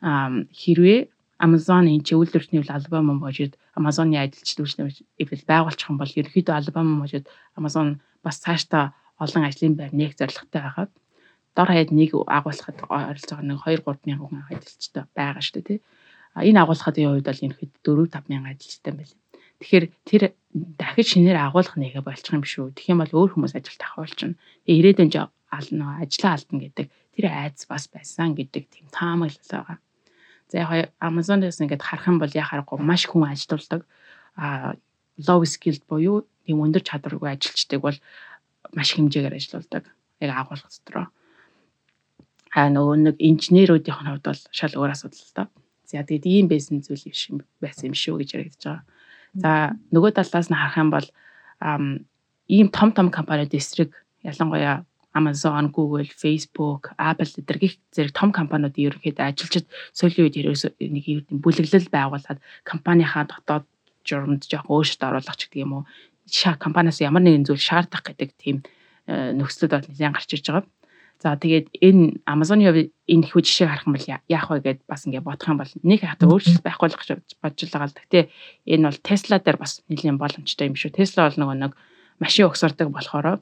хэрвээ 0.00 1.00
Amazon 1.38 1.84
энэ 1.84 2.04
чи 2.06 2.14
үйлдвэрчний 2.16 2.64
Alabama 2.64 3.12
можид 3.12 3.58
Amazon-ы 3.76 4.16
үйлчлэл 4.16 4.92
эвлэл 5.20 5.44
байгуулчих 5.50 5.90
юм 5.90 5.98
бол 6.00 6.08
ерөөхдөө 6.08 6.54
Alabama 6.56 6.92
можид 7.02 7.28
Amazon 7.58 8.00
бас 8.24 8.40
цаашдаа 8.40 8.96
олон 9.20 9.44
ажлын 9.44 9.76
байр 9.76 9.92
нэг 9.92 10.16
зорилготой 10.16 10.62
байгаад 10.64 10.92
дор 11.56 11.68
хаяад 11.72 11.90
нэг 11.92 12.10
агуулхад 12.16 12.78
ойролцоогоор 12.88 13.46
нэг 13.48 13.58
2 13.64 13.84
3 13.84 14.08
мянган 14.08 14.44
ажилчтай 14.48 15.04
байгаа 15.16 15.42
шүү 15.44 15.54
дээ 15.56 15.68
тий. 15.68 15.78
А 16.36 16.44
энэ 16.44 16.60
агуулхад 16.60 16.96
энэ 17.00 17.12
үед 17.20 17.28
бол 17.28 17.44
ерөөхдөө 17.44 17.80
4 17.84 18.12
5 18.12 18.32
мянган 18.32 18.52
ажилчтай 18.52 18.92
байна. 18.92 19.16
Тэгэхээр 19.60 19.84
тэр 20.04 20.22
дахиж 20.52 21.06
шинээр 21.16 21.38
агуулах 21.40 21.76
нэгэ 21.80 22.04
болчих 22.04 22.36
юм 22.36 22.44
шүү. 22.44 22.76
Тэгэх 22.76 22.92
юм 22.92 23.00
бол 23.00 23.16
өөр 23.16 23.30
хүмүүс 23.32 23.56
ажилд 23.56 23.80
авах 23.80 24.04
болчихно. 24.04 24.36
Тэгээ 24.68 24.80
ирээдүйн 24.80 25.12
ална 25.56 25.86
ажлаа 26.04 26.32
алдна 26.36 26.58
гэдэг 26.60 26.86
тэр 27.16 27.24
айц 27.32 27.64
бас 27.64 27.88
байсан 27.88 28.36
гэдэг 28.36 28.64
тийм 28.68 28.86
таамаглал 28.92 29.48
байгаа. 29.48 29.78
За 30.48 30.62
яг 30.62 30.92
Amazon-аас 31.00 31.58
ингээд 31.58 31.82
харах 31.82 32.06
юм 32.06 32.18
бол 32.22 32.30
яхаарахгүй 32.30 32.78
маш 32.78 33.06
хүн 33.06 33.26
ажилтдаг. 33.26 33.82
А 34.36 34.74
low 35.18 35.42
skilled 35.42 35.82
буюу 35.90 36.26
тийм 36.46 36.62
өндөр 36.62 36.86
чадваргүй 36.86 37.34
ажилчдаг 37.34 37.80
бол 37.82 37.98
маш 38.72 38.94
хэмжээгээр 38.94 39.34
ажилуулдаг. 39.34 39.84
Яг 40.22 40.30
агуулга 40.30 40.70
дотроо. 40.70 41.06
А 42.54 42.70
нөгөө 42.70 42.96
нэг 43.10 43.16
инженеруудын 43.18 43.94
хувьд 43.94 44.22
бол 44.22 44.40
шал 44.54 44.74
өөр 44.78 44.94
асуудал 44.94 45.18
л 45.18 45.34
доо. 45.34 45.48
За 45.86 46.06
тэгээд 46.06 46.26
ийм 46.30 46.46
байсан 46.46 46.78
зүйл 46.82 47.02
юм 47.10 47.42
байсан 47.58 47.90
юм 47.90 47.96
шүү 47.98 48.22
гэж 48.22 48.30
яригдж 48.38 48.62
байгаа. 48.62 48.84
За 49.34 49.50
нөгөө 49.90 50.14
талаас 50.14 50.48
нь 50.50 50.56
харах 50.56 50.78
юм 50.78 50.90
бол 50.94 51.06
ийм 52.46 52.68
том 52.70 52.94
том 52.94 53.10
компаниуд 53.10 53.54
эсрэг 53.54 53.90
ялангуяа 54.22 54.86
Amazon, 55.16 55.72
Google, 55.72 56.04
Facebook, 56.04 56.92
Apple 57.00 57.24
зэрэг 57.24 57.62
их 57.64 57.74
зэрэг 57.96 58.12
том 58.12 58.30
компаниудын 58.36 58.92
ерөнхийдөө 58.92 59.24
ажилчид 59.24 59.66
сүүлийн 59.96 60.28
үед 60.28 60.36
нэг 60.92 61.04
юм 61.08 61.40
бүлэглэл 61.40 61.88
байгуулад 61.88 62.38
компанийнхаа 62.68 63.24
дотоод 63.24 63.64
журамд 64.04 64.44
жоох 64.44 64.68
өөрчлөлт 64.68 65.08
оруулах 65.08 65.36
ч 65.40 65.48
гэдэг 65.48 65.64
юм 65.64 65.72
уу. 65.80 65.84
Шаа 66.28 66.54
компаниас 66.60 67.00
ямар 67.00 67.24
нэгэн 67.24 67.48
зүйл 67.48 67.62
шаардах 67.62 68.04
гэдэг 68.04 68.30
тийм 68.36 68.56
э, 69.08 69.32
нөхцөлд 69.34 69.72
бол 69.72 69.88
нэлээд 69.88 70.14
гарч 70.14 70.30
иж 70.36 70.46
байгаа. 70.46 70.68
За 71.16 71.32
тэгээд 71.32 71.80
энэ 71.80 72.20
Amazon-ы 72.28 72.92
энэ 73.08 73.24
их 73.24 73.32
жишээ 73.32 73.72
харах 73.72 73.88
юм 73.88 73.96
бол 73.96 74.04
яах 74.04 74.48
вэ 74.52 74.60
гэд 74.60 74.80
бас 74.84 75.08
ингээд 75.08 75.24
бодох 75.24 75.48
юм 75.48 75.56
бол 75.56 75.72
нэг 75.80 76.04
хата 76.04 76.28
өөрчлөлт 76.28 76.60
байхгүй 76.60 76.88
л 76.92 76.98
гэж 77.00 77.40
бодож 77.40 77.68
байгаа 77.72 77.88
л. 77.88 77.96
Гэтэ 78.04 78.20
энэ 78.68 78.84
бол 78.84 79.00
Tesla 79.00 79.40
дээр 79.40 79.56
бас 79.56 79.80
нэлийн 79.88 80.20
боломжтой 80.20 80.68
юм 80.68 80.76
шүү. 80.76 80.92
Tesla 80.92 81.24
бол 81.24 81.40
нөгөө 81.40 81.56
нэг 81.56 81.72
машин 82.20 82.52
өгсөрдөг 82.52 82.92
болохоор 82.92 83.40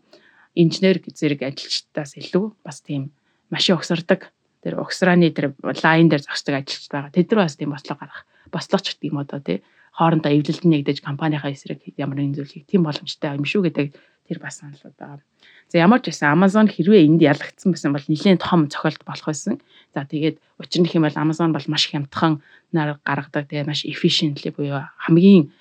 инженер 0.54 1.02
зэрэг 1.02 1.42
ажилчдаас 1.42 2.16
илүү 2.18 2.46
бас 2.64 2.80
тийм 2.80 3.10
машин 3.50 3.76
өгсөрдөг 3.76 4.30
тэр 4.64 4.80
өгсрааны 4.80 5.28
тэр 5.34 5.52
лайн 5.60 6.08
дээр 6.08 6.22
зогсдог 6.24 6.54
ажилчид 6.56 6.90
байгаа. 6.90 7.12
Тэд 7.12 7.28
нар 7.30 7.44
бас 7.44 7.56
тийм 7.58 7.74
бослого 7.74 8.00
гаргах 8.00 8.24
бослогч 8.48 8.96
гэдэг 8.96 9.10
юм 9.10 9.18
одоо 9.20 9.40
тий 9.42 9.62
хоорондоо 9.92 10.32
эвлэлд 10.32 10.64
нэгдэж 10.64 11.02
компанийнхаа 11.02 11.54
эсрэг 11.54 11.82
ямар 11.98 12.18
нэгэн 12.18 12.38
зүйлийг 12.38 12.64
тийм 12.66 12.82
боломжтой 12.86 13.36
юм 13.36 13.46
шүү 13.46 13.62
гэдэг 13.70 13.86
тэр 14.26 14.38
бас 14.40 14.58
саналууд 14.58 14.96
байгаа. 14.98 15.22
За 15.68 15.78
ямар 15.78 16.00
ч 16.00 16.10
байсан 16.10 16.32
Amazon 16.32 16.66
хэрвээ 16.66 17.04
энд 17.04 17.20
ялагдсан 17.22 17.70
байсан 17.74 17.92
бол 17.92 18.06
нэлээд 18.08 18.40
том 18.40 18.66
цохилт 18.72 19.02
болох 19.04 19.26
байсан. 19.28 19.60
За 19.94 20.02
тэгээд 20.08 20.40
учир 20.58 20.80
нь 20.82 20.88
хэм 20.88 21.04
бол 21.04 21.20
Amazon 21.20 21.52
бол 21.52 21.66
маш 21.68 21.84
хямдхан 21.92 22.40
нар 22.72 22.98
гаргадаг 23.04 23.46
тэгээ 23.52 23.68
маш 23.68 23.84
efficiently 23.84 24.50
буюу 24.50 24.82
хамгийн 24.98 25.52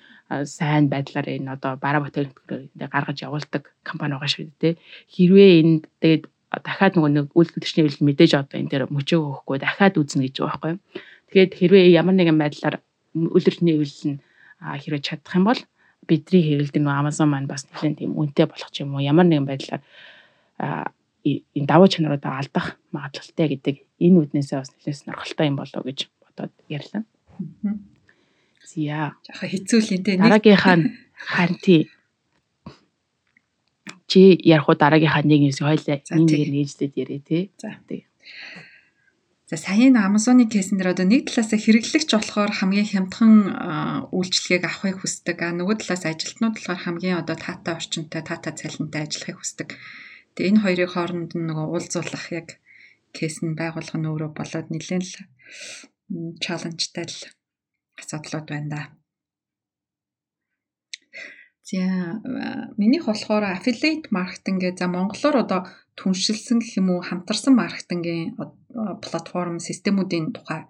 сайн 0.42 0.90
байдлаар 0.90 1.26
энэ 1.30 1.54
одоо 1.54 1.78
бараа 1.78 2.02
бүтээгдэхүүнээ 2.02 2.88
гаргаж 2.90 3.18
явуулдаг 3.22 3.62
компани 3.86 4.18
байгаа 4.18 4.30
шүү 4.30 4.50
дээ. 4.58 4.74
Хэрвээ 5.14 5.50
энэ 5.62 5.74
тэгээд 6.02 6.24
дахиад 6.62 6.94
нөгөө 6.94 7.12
нэг 7.14 7.26
үйлдвэрлэгчний 7.34 7.84
хэл 7.86 8.06
мэдээж 8.06 8.32
одоо 8.34 8.56
энэ 8.58 8.70
дээр 8.70 8.84
мөчөө 8.90 9.20
өгөхгүй 9.22 9.58
дахиад 9.62 9.94
үзнэ 9.98 10.22
гэж 10.28 10.34
байгаа 10.38 10.50
байхгүй 10.54 10.70
юу. 10.74 10.80
Тэгээд 11.30 11.52
хэрвээ 11.58 11.84
ямар 11.98 12.14
нэгэн 12.14 12.38
байдлаар 12.38 12.76
үйлдвэрлэгчний 13.14 13.76
хэл 13.78 14.02
нь 14.10 14.18
хэрвээ 14.62 15.02
чадах 15.02 15.34
юм 15.34 15.46
бол 15.50 15.60
бидний 16.08 16.42
хэрэгэлдэг 16.44 16.82
нөгөө 16.82 17.00
Amazon 17.00 17.28
маань 17.32 17.50
бас 17.50 17.64
нэлээд 17.66 17.98
тийм 17.98 18.12
үнэтэй 18.14 18.46
болох 18.46 18.70
ч 18.70 18.84
юм 18.84 18.94
уу 18.94 19.02
ямар 19.02 19.26
нэгэн 19.26 19.48
байдлаар 19.48 19.82
энэ 21.24 21.68
давуу 21.70 21.88
чанаруудаа 21.88 22.38
алдах 22.38 22.76
магадлалтай 22.92 23.46
гэдэг 23.56 23.76
энэ 24.04 24.18
үднээсээ 24.20 24.58
бас 24.60 24.70
нэлээд 24.72 25.00
сонирхолтой 25.00 25.46
юм 25.48 25.56
болоо 25.56 25.82
гэж 25.82 25.98
бодоод 26.22 26.52
ярьлаа. 26.68 27.02
Зя. 28.64 29.14
Жаха 29.26 29.46
хэцүүлэн 29.46 30.02
те. 30.04 30.16
Дараагийнхаа 30.16 30.76
харин 31.14 31.58
тий. 31.60 31.82
Чи 34.08 34.40
ярих 34.40 34.68
уу 34.68 34.76
дараагийнхаа 34.76 35.24
нэг 35.24 35.40
юм 35.48 35.54
хоёлаа 35.54 36.00
нэг 36.00 36.28
нэг 36.32 36.48
нээжлээд 36.50 36.94
ярэ 36.96 37.18
тий. 37.20 37.42
За 37.60 37.76
тий. 37.88 38.08
За 39.44 39.60
саяны 39.60 40.00
Amazon-ы 40.00 40.48
кейсэн 40.48 40.80
дээр 40.80 40.96
одоо 40.96 41.04
нэг 41.04 41.28
талаас 41.28 41.52
хэрэглэгч 41.52 42.08
болохоор 42.16 42.52
хамгийн 42.64 42.88
хямдхан 42.88 44.08
үйлчлэгийг 44.08 44.64
авахыг 44.64 45.04
хүсдэг. 45.04 45.36
А 45.44 45.52
нөгөө 45.52 45.84
талаас 45.84 46.08
ажилтнууд 46.08 46.56
болохоор 46.56 46.80
хамгийн 46.80 47.20
одоо 47.20 47.36
таатай 47.36 47.76
орчинтой, 47.76 48.24
таатай 48.24 48.56
цалинтай 48.56 49.04
ажиллахыг 49.04 49.38
хүсдэг. 49.44 49.68
Тэгээ 50.34 50.48
энэ 50.48 50.62
хоёрын 50.64 50.90
хооронд 50.90 51.30
нь 51.36 51.44
нөгөө 51.44 51.66
уулзуулах 51.70 52.26
яг 52.32 52.48
кейс 53.12 53.44
нь 53.44 53.52
байгуулах 53.52 53.94
нь 53.94 54.08
өөрөө 54.08 54.30
болоод 54.32 54.68
нэлээд 54.72 55.04
л 55.04 55.16
чаленжтай 56.40 57.04
л 57.04 57.18
асуудлууд 58.00 58.46
байна 58.48 58.68
да. 58.74 58.82
За 61.64 61.80
минийх 62.76 63.04
болохоор 63.08 63.44
affiliate 63.56 64.12
marketing 64.12 64.58
гэж 64.60 64.74
за 64.78 64.86
монголоор 64.86 65.36
одоо 65.44 65.60
түншилсэн 65.96 66.58
гэх 66.60 66.76
юм 66.80 66.88
уу 66.92 67.00
хамтарсан 67.00 67.54
маркетингийн 67.56 68.36
платформ 69.04 69.56
системүүдийн 69.68 70.36
тухай 70.36 70.68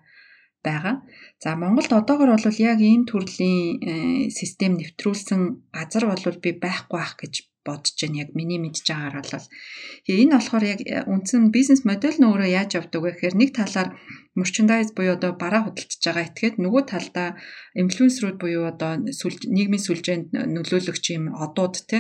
байгаа. 0.64 1.02
За 1.43 1.57
Монголд 1.57 1.93
одоогор 1.93 2.31
бол 2.33 2.59
яг 2.71 2.78
ийм 2.81 3.04
төрлийн 3.04 3.83
э, 3.83 4.31
систем 4.31 4.73
нэвтрүүлсэн 4.81 5.40
газар 5.76 6.04
бол 6.09 6.25
би 6.43 6.50
байхгүй 6.64 7.00
ах 7.00 7.14
гэж 7.21 7.35
бодож 7.66 7.97
байна. 8.00 8.23
Яг 8.23 8.30
миний 8.38 8.61
мэдж 8.62 8.85
байгаагаар 8.87 9.26
бол 9.33 9.49
энэ 10.06 10.35
болохоор 10.37 10.64
яг 10.64 10.80
э, 10.85 11.02
үндсэн 11.12 11.42
бизнес 11.56 11.83
модель 11.88 12.18
нь 12.21 12.28
өөрөө 12.28 12.49
яаж 12.61 12.71
явдаг 12.78 13.00
вэ 13.02 13.11
гэхээр 13.12 13.35
нэг 13.40 13.50
талаар 13.56 13.88
merchandise 14.38 14.92
буюу 14.94 15.16
одоо 15.16 15.33
бараа 15.42 15.62
худалдаж 15.64 16.00
байгаа 16.04 16.28
этгээд 16.28 16.56
нөгөө 16.61 16.83
талдаа 16.92 17.28
инфлюенсерүүд 17.83 18.37
буюу 18.42 18.64
одоо 18.73 18.92
нийгмийн 19.56 19.85
сүлжээнд 19.87 20.26
нөлөөлөгч 20.54 21.04
юм 21.16 21.25
одууд 21.44 21.75
те 21.90 21.99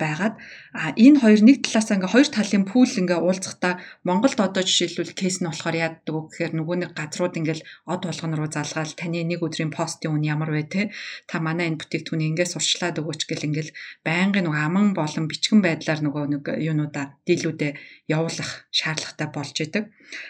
байгаад 0.00 0.34
а 0.72 0.96
энэ 0.96 1.20
хоёр 1.20 1.40
нэг 1.44 1.56
талаас 1.64 1.92
ингээ 1.92 2.12
хоёр 2.12 2.28
талын 2.32 2.64
пул 2.64 2.88
ингээ 2.88 3.20
уулзахдаа 3.20 3.78
Монголд 4.08 4.40
одоо 4.40 4.62
жишээлбэл 4.64 5.12
кейс 5.12 5.40
нь 5.40 5.48
болохоор 5.48 5.76
яаддаг 5.76 6.14
вэ 6.16 6.22
гэхээр 6.32 6.52
нөгөө 6.56 6.76
нэг 6.80 6.90
газрууд 6.96 7.34
ингээл 7.36 7.66
од 7.92 8.00
болгон 8.08 8.32
руу 8.36 8.48
залгаал 8.48 8.92
таны 8.96 9.20
нэг 9.24 9.40
өдрийн 9.44 9.72
постын 9.74 10.16
үн 10.16 10.24
ямар 10.24 10.50
вэ 10.54 10.64
те 10.72 10.82
та 11.28 11.44
манай 11.44 11.68
энэ 11.68 11.80
бүтээгдэхүүнийг 11.80 12.30
ингээ 12.32 12.48
сурчлаад 12.48 13.00
өгөөч 13.00 13.22
гэл 13.28 13.46
ингээл 13.48 13.76
байнгын 14.06 14.48
нөгөө 14.48 14.64
аман 14.64 14.88
болон 14.96 15.28
бичгэн 15.28 15.60
байдлаар 15.60 16.00
нөгөө 16.00 16.24
нэг 16.32 16.44
юунуудаа 16.56 17.20
дийлүүдээ 17.28 17.72
явуулах 18.08 18.70
шаардлагатай 18.70 19.28
болж 19.34 19.56
идэг. 19.60 19.84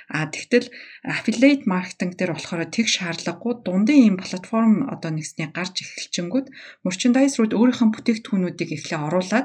А 0.09 0.25
тэгтэл 0.33 0.73
affiliate 1.05 1.69
marketing 1.69 2.17
дээр 2.17 2.33
болохоор 2.33 2.65
тэг 2.73 2.88
шаардлагагүй 2.88 3.55
дундын 3.61 4.00
ийм 4.00 4.17
платформ 4.17 4.88
одоо 4.88 5.12
нэгсний 5.12 5.53
гарч 5.53 5.85
эхэлчингүүд 5.85 6.47
merchandise 6.85 7.37
руу 7.37 7.53
өөрийнхөө 7.53 7.88
бүтээгдэхүүнүүдийг 7.93 8.71
эхлээ 8.73 9.00
оруулаад 9.05 9.36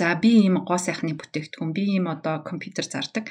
За 0.00 0.14
би 0.22 0.30
ийм 0.46 0.56
гоо 0.64 0.78
сайхны 0.80 1.12
бүтээгдэхүүн, 1.18 1.76
би 1.76 1.82
ийм 1.96 2.06
одоо 2.08 2.40
компьютер 2.40 2.86
зардаг. 2.88 3.28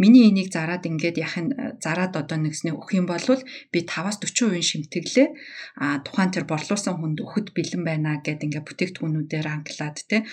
Миний 0.00 0.28
энийг 0.28 0.48
зараад 0.52 0.84
ингээд 0.84 1.16
яхин 1.16 1.46
зараад 1.84 2.12
одоо 2.16 2.36
нэгснээ 2.40 2.76
өгөх 2.76 2.92
юм 3.00 3.06
бол 3.08 3.20
би 3.72 3.78
5-аас 3.84 4.16
40% 4.20 4.60
шимтгэлээ 4.60 5.28
а 5.80 6.00
тухайн 6.04 6.32
тэр 6.32 6.44
борлуулсан 6.48 6.96
хүнд 7.00 7.20
өгөхөд 7.24 7.48
бэлэн 7.56 7.82
байна 7.84 8.10
гэд 8.24 8.44
ингээд 8.44 8.68
бүтээгдэхүүнүүдээр 8.68 9.46
англаад 9.48 9.96
те 10.10 10.24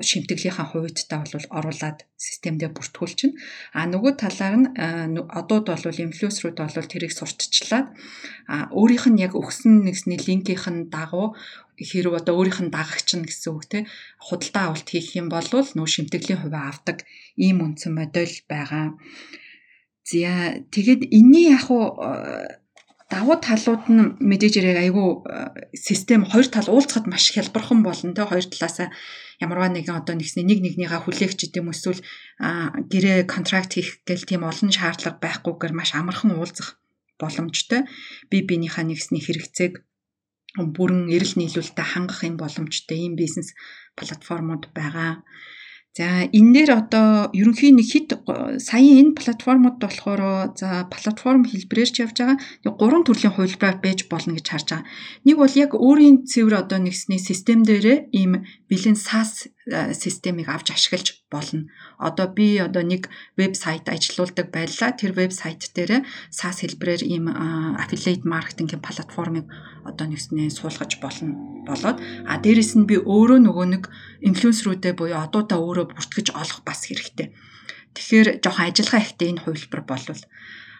шимтгэлийнхаа 0.00 0.66
хувьдтай 0.72 1.18
бол 1.20 1.46
оруулаад 1.58 1.98
системдээ 2.16 2.70
бүртгүүлчихнэ. 2.72 3.36
А 3.76 3.84
нөгөө 3.90 4.12
талаар 4.16 4.56
нь 4.56 5.18
одууд 5.20 5.66
бол 5.68 6.04
инфлюенсерүүд 6.06 6.56
бол 6.56 6.88
тэрийг 6.88 7.12
сурталчлаад 7.12 7.92
өөрийнх 8.72 9.06
нь 9.12 9.22
яг 9.26 9.36
өгсөн 9.36 9.84
нэгсний 9.84 10.16
линкийнх 10.16 10.66
нь 10.72 10.88
дагуу 10.88 11.36
хэрэг 11.76 12.24
одоо 12.24 12.34
өөрийнх 12.40 12.60
нь 12.64 12.72
дагагч 12.72 13.08
нь 13.18 13.26
гэсэн 13.28 13.50
үг 13.52 13.64
те 13.68 13.78
худалдаа 14.22 14.72
авалт 14.72 14.88
хийх 14.88 15.12
юм 15.20 15.28
бол 15.28 15.44
нөө 15.44 15.88
шимтгэлийн 15.90 16.40
хувиа 16.40 16.70
авдаг 16.70 17.04
ийм 17.36 17.60
үндсэн 17.60 17.92
модель 17.92 18.36
байгаа. 18.48 18.96
За 20.08 20.60
тэгэд 20.72 21.10
энэний 21.10 21.52
яг 21.52 21.68
уу 21.68 21.84
давуу 23.12 23.36
талууд 23.36 23.84
нь 23.92 24.16
мэдээж 24.24 24.54
яриг 24.56 24.78
айгүй 24.80 25.08
систем 25.76 26.24
хоёр 26.24 26.48
тал 26.48 26.72
уулзахад 26.72 27.04
маш 27.04 27.28
хялбархан 27.28 27.84
болно 27.84 28.16
те. 28.16 28.24
Хоёр 28.24 28.46
талаасаа 28.48 28.88
ямарваа 29.44 29.68
нэгэн 29.68 30.00
одоо 30.00 30.16
нэгсний 30.16 30.48
нэг 30.48 30.64
нэгнийгаа 30.64 31.04
хүлээгч 31.04 31.52
гэдэг 31.52 31.60
юм 31.60 31.72
эсвэл 31.76 32.00
гэрээ 32.88 33.28
контракт 33.28 33.76
хийх 33.76 34.00
гэл 34.08 34.24
тийм 34.24 34.48
олон 34.48 34.72
шаардлага 34.72 35.20
байхгүйгээр 35.20 35.76
маш 35.76 35.92
амархан 35.92 36.32
уулзах 36.40 36.80
боломжтой. 37.20 37.84
Би 38.32 38.40
биенийхээ 38.48 38.84
нэгсний 38.88 39.20
хэрэгцээг 39.20 39.84
бүрэн 40.56 41.12
эрэл 41.12 41.36
нийлүүлэлтэд 41.36 41.88
хангах 41.92 42.24
юм 42.24 42.40
боломжтой. 42.40 42.96
Ийм 42.96 43.14
бизнес 43.20 43.52
платформуд 43.92 44.72
байгаа. 44.72 45.20
За 45.92 46.24
энэ 46.24 46.52
дээр 46.56 46.70
одоо 46.80 47.28
ерөнхийн 47.36 47.76
нэг 47.76 47.84
хит 47.92 48.16
саяын 48.64 49.12
энэ 49.12 49.16
платформуд 49.20 49.76
болохоор 49.76 50.56
за 50.56 50.88
платформ 50.88 51.44
хэлбэрээр 51.44 51.90
ч 51.92 51.96
явж 52.00 52.16
байгаа. 52.16 52.40
Нэг 52.64 52.74
гурван 52.80 53.04
төрлийн 53.04 53.36
хувилбараар 53.36 53.76
байж 53.84 54.08
болно 54.08 54.32
гэж 54.32 54.46
харж 54.48 54.68
байгаа. 54.72 54.88
Нэг 55.28 55.36
бол 55.36 55.52
яг 55.52 55.76
өөрийн 55.76 56.24
цэвэр 56.24 56.64
одоо 56.64 56.80
нэгсний 56.80 57.20
систем 57.20 57.60
дээрээ 57.68 58.08
ийм 58.08 58.40
бэлэн 58.72 58.96
SaaS 58.96 59.52
системийг 59.68 60.48
авч 60.50 60.74
ашиглаж 60.74 61.22
болно. 61.30 61.70
Одоо 61.98 62.26
би 62.26 62.58
одоо 62.58 62.82
нэг 62.82 63.08
вебсайт 63.36 63.86
ажилуулдаг 63.86 64.50
байлаа. 64.50 64.90
Тэр 64.90 65.12
вебсайт 65.14 65.70
дээр 65.74 66.02
SaaS 66.34 66.66
хэлбэрээр 66.66 67.02
ийм 67.06 67.30
affiliate 67.78 68.26
marketing 68.26 68.74
платформыг 68.82 69.46
одоо 69.86 70.06
нэгснээ 70.10 70.50
суулгаж 70.50 70.98
болно 70.98 71.62
болоод 71.62 72.02
а 72.26 72.38
дээрэс 72.42 72.74
нь 72.74 72.88
би 72.90 72.98
өөрөө 72.98 73.38
нөгөө 73.46 73.66
нэг 73.70 73.84
инфлюенсерүүдээ 74.26 74.98
буюу 74.98 75.22
одуудаа 75.22 75.58
өөрөө 75.62 75.94
бүртгэж 75.94 76.34
олох 76.34 76.60
бас 76.66 76.90
хэрэгтэй. 76.90 77.30
Тэгэхээр 77.94 78.28
жоохон 78.42 78.66
ажиллагаа 78.66 79.02
ихтэй 79.04 79.28
энэ 79.30 79.42
хувилбар 79.46 79.82
болвол 79.86 80.22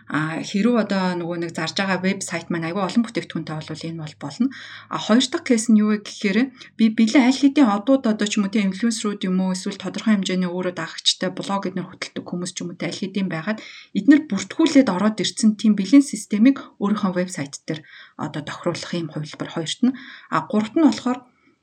А 0.09 0.43
хэрүү 0.43 0.75
одоо 0.83 1.15
нөгөө 1.21 1.39
нэг 1.47 1.51
зарж 1.55 1.79
байгаа 1.79 2.03
вебсайт 2.03 2.51
маань 2.51 2.67
аюул 2.67 2.87
олон 2.87 3.03
бүтээгдэхүүнтэй 3.07 3.55
бол 3.55 3.87
энэ 3.87 4.03
бол 4.03 4.17
болно. 4.19 4.49
А 4.91 4.99
хоёр 4.99 5.25
дахь 5.27 5.47
кейс 5.47 5.71
нь 5.71 5.79
юу 5.79 5.95
вэ 5.95 6.03
гэхээр 6.03 6.39
би 6.79 6.85
бэлэн 6.91 7.29
аль 7.31 7.41
хэдийн 7.41 7.71
одууд 7.71 8.11
одоо 8.11 8.27
ч 8.27 8.39
юм 8.39 8.47
уу 8.47 8.53
тийм 8.53 8.75
инфлюенсерүүд 8.75 9.23
юм 9.29 9.39
уу 9.39 9.55
эсвэл 9.55 9.79
тодорхой 9.79 10.19
хэмжээний 10.19 10.51
өөрөө 10.51 10.75
дагагчтай 10.75 11.31
блог 11.31 11.63
эднэр 11.71 11.87
хөтэлдэг 11.87 12.25
хүмүүс 12.27 12.53
ч 12.53 12.59
юм 12.67 12.75
уу 12.75 12.79
аль 12.83 12.99
хэдийн 12.99 13.29
байгаад 13.31 13.63
эднэр 13.95 14.21
бүртгүүлээд 14.27 14.89
ороод 14.91 15.23
ирсэн 15.23 15.55
тийм 15.61 15.79
бэлэн 15.79 16.03
системийг 16.03 16.59
өөрийнхөө 16.83 17.13
вебсайт 17.17 17.63
дээр 17.67 17.81
одоо 18.19 18.43
тохируулах 18.43 18.93
юм 18.99 19.09
хувилбар 19.15 19.51
хоёрт 19.55 19.81
нь 19.87 19.97
а 20.35 20.37
гуравт 20.51 20.75
нь 20.77 20.87
болохоор 20.87 21.19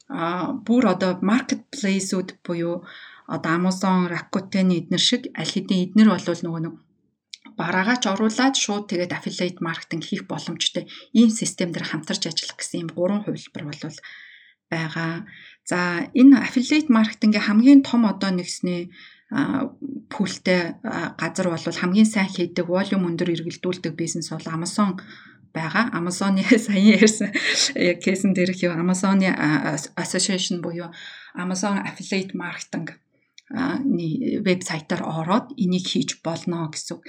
а 0.09 0.53
бүр 0.65 0.83
одоо 0.93 1.11
маркетплейсүүд 1.21 2.41
буюу 2.41 2.81
одоо 3.29 3.51
Amazon, 3.53 4.09
Rakuten 4.09 4.73
эднэр 4.73 4.99
шиг 4.99 5.29
аль 5.37 5.51
хэдийн 5.53 5.93
эднэр 5.93 6.09
бол 6.09 6.25
нөгөө 6.25 6.61
нэг 6.65 6.73
бараагаач 7.59 8.03
оруулаад 8.07 8.55
шууд 8.55 8.87
тэгээд 8.87 9.11
affiliate 9.17 9.59
маркетинг 9.59 10.03
хийх 10.07 10.23
боломжтой 10.31 10.87
ийм 11.11 11.29
систем 11.29 11.69
дээр 11.75 11.85
хамтарч 11.91 12.23
ажиллах 12.31 12.57
гэсэн 12.57 12.79
ийм 12.79 12.89
гурван 12.95 13.21
хувилбар 13.27 13.63
бол 13.67 13.83
байгаа. 14.71 15.27
За 15.67 16.07
энэ 16.15 16.39
affiliate 16.47 16.87
маркетингийн 16.87 17.45
хамгийн 17.45 17.81
том 17.83 18.07
одоо 18.07 18.31
нэгсний 18.31 18.95
пүлтэй 20.09 20.61
газар 21.21 21.47
бол 21.51 21.81
хамгийн 21.81 22.09
сайн 22.09 22.29
хийдэг, 22.31 22.65
волюм 22.65 23.05
өндөр 23.09 23.29
эргэлдүүлдэг 23.35 23.93
бизнес 23.93 24.31
бол 24.31 24.47
Amazon 24.55 24.97
байгаа. 25.53 25.91
Amazon-ы 25.99 26.41
саяхан 26.65 26.95
ярьсан 26.97 27.29
яг 27.75 27.99
кейсэн 28.01 28.33
дээрх 28.33 28.63
юу 28.65 28.73
Amazon-ы 28.73 29.29
association 29.99 30.63
буюу 30.65 30.89
Amazon 31.35 31.75
affiliate 31.85 32.33
marketing 32.33 32.87
вебсайтаар 33.49 35.01
ороод 35.01 35.47
энийг 35.57 35.85
хийж 35.89 36.21
болно 36.21 36.69
гэсэн. 36.69 37.01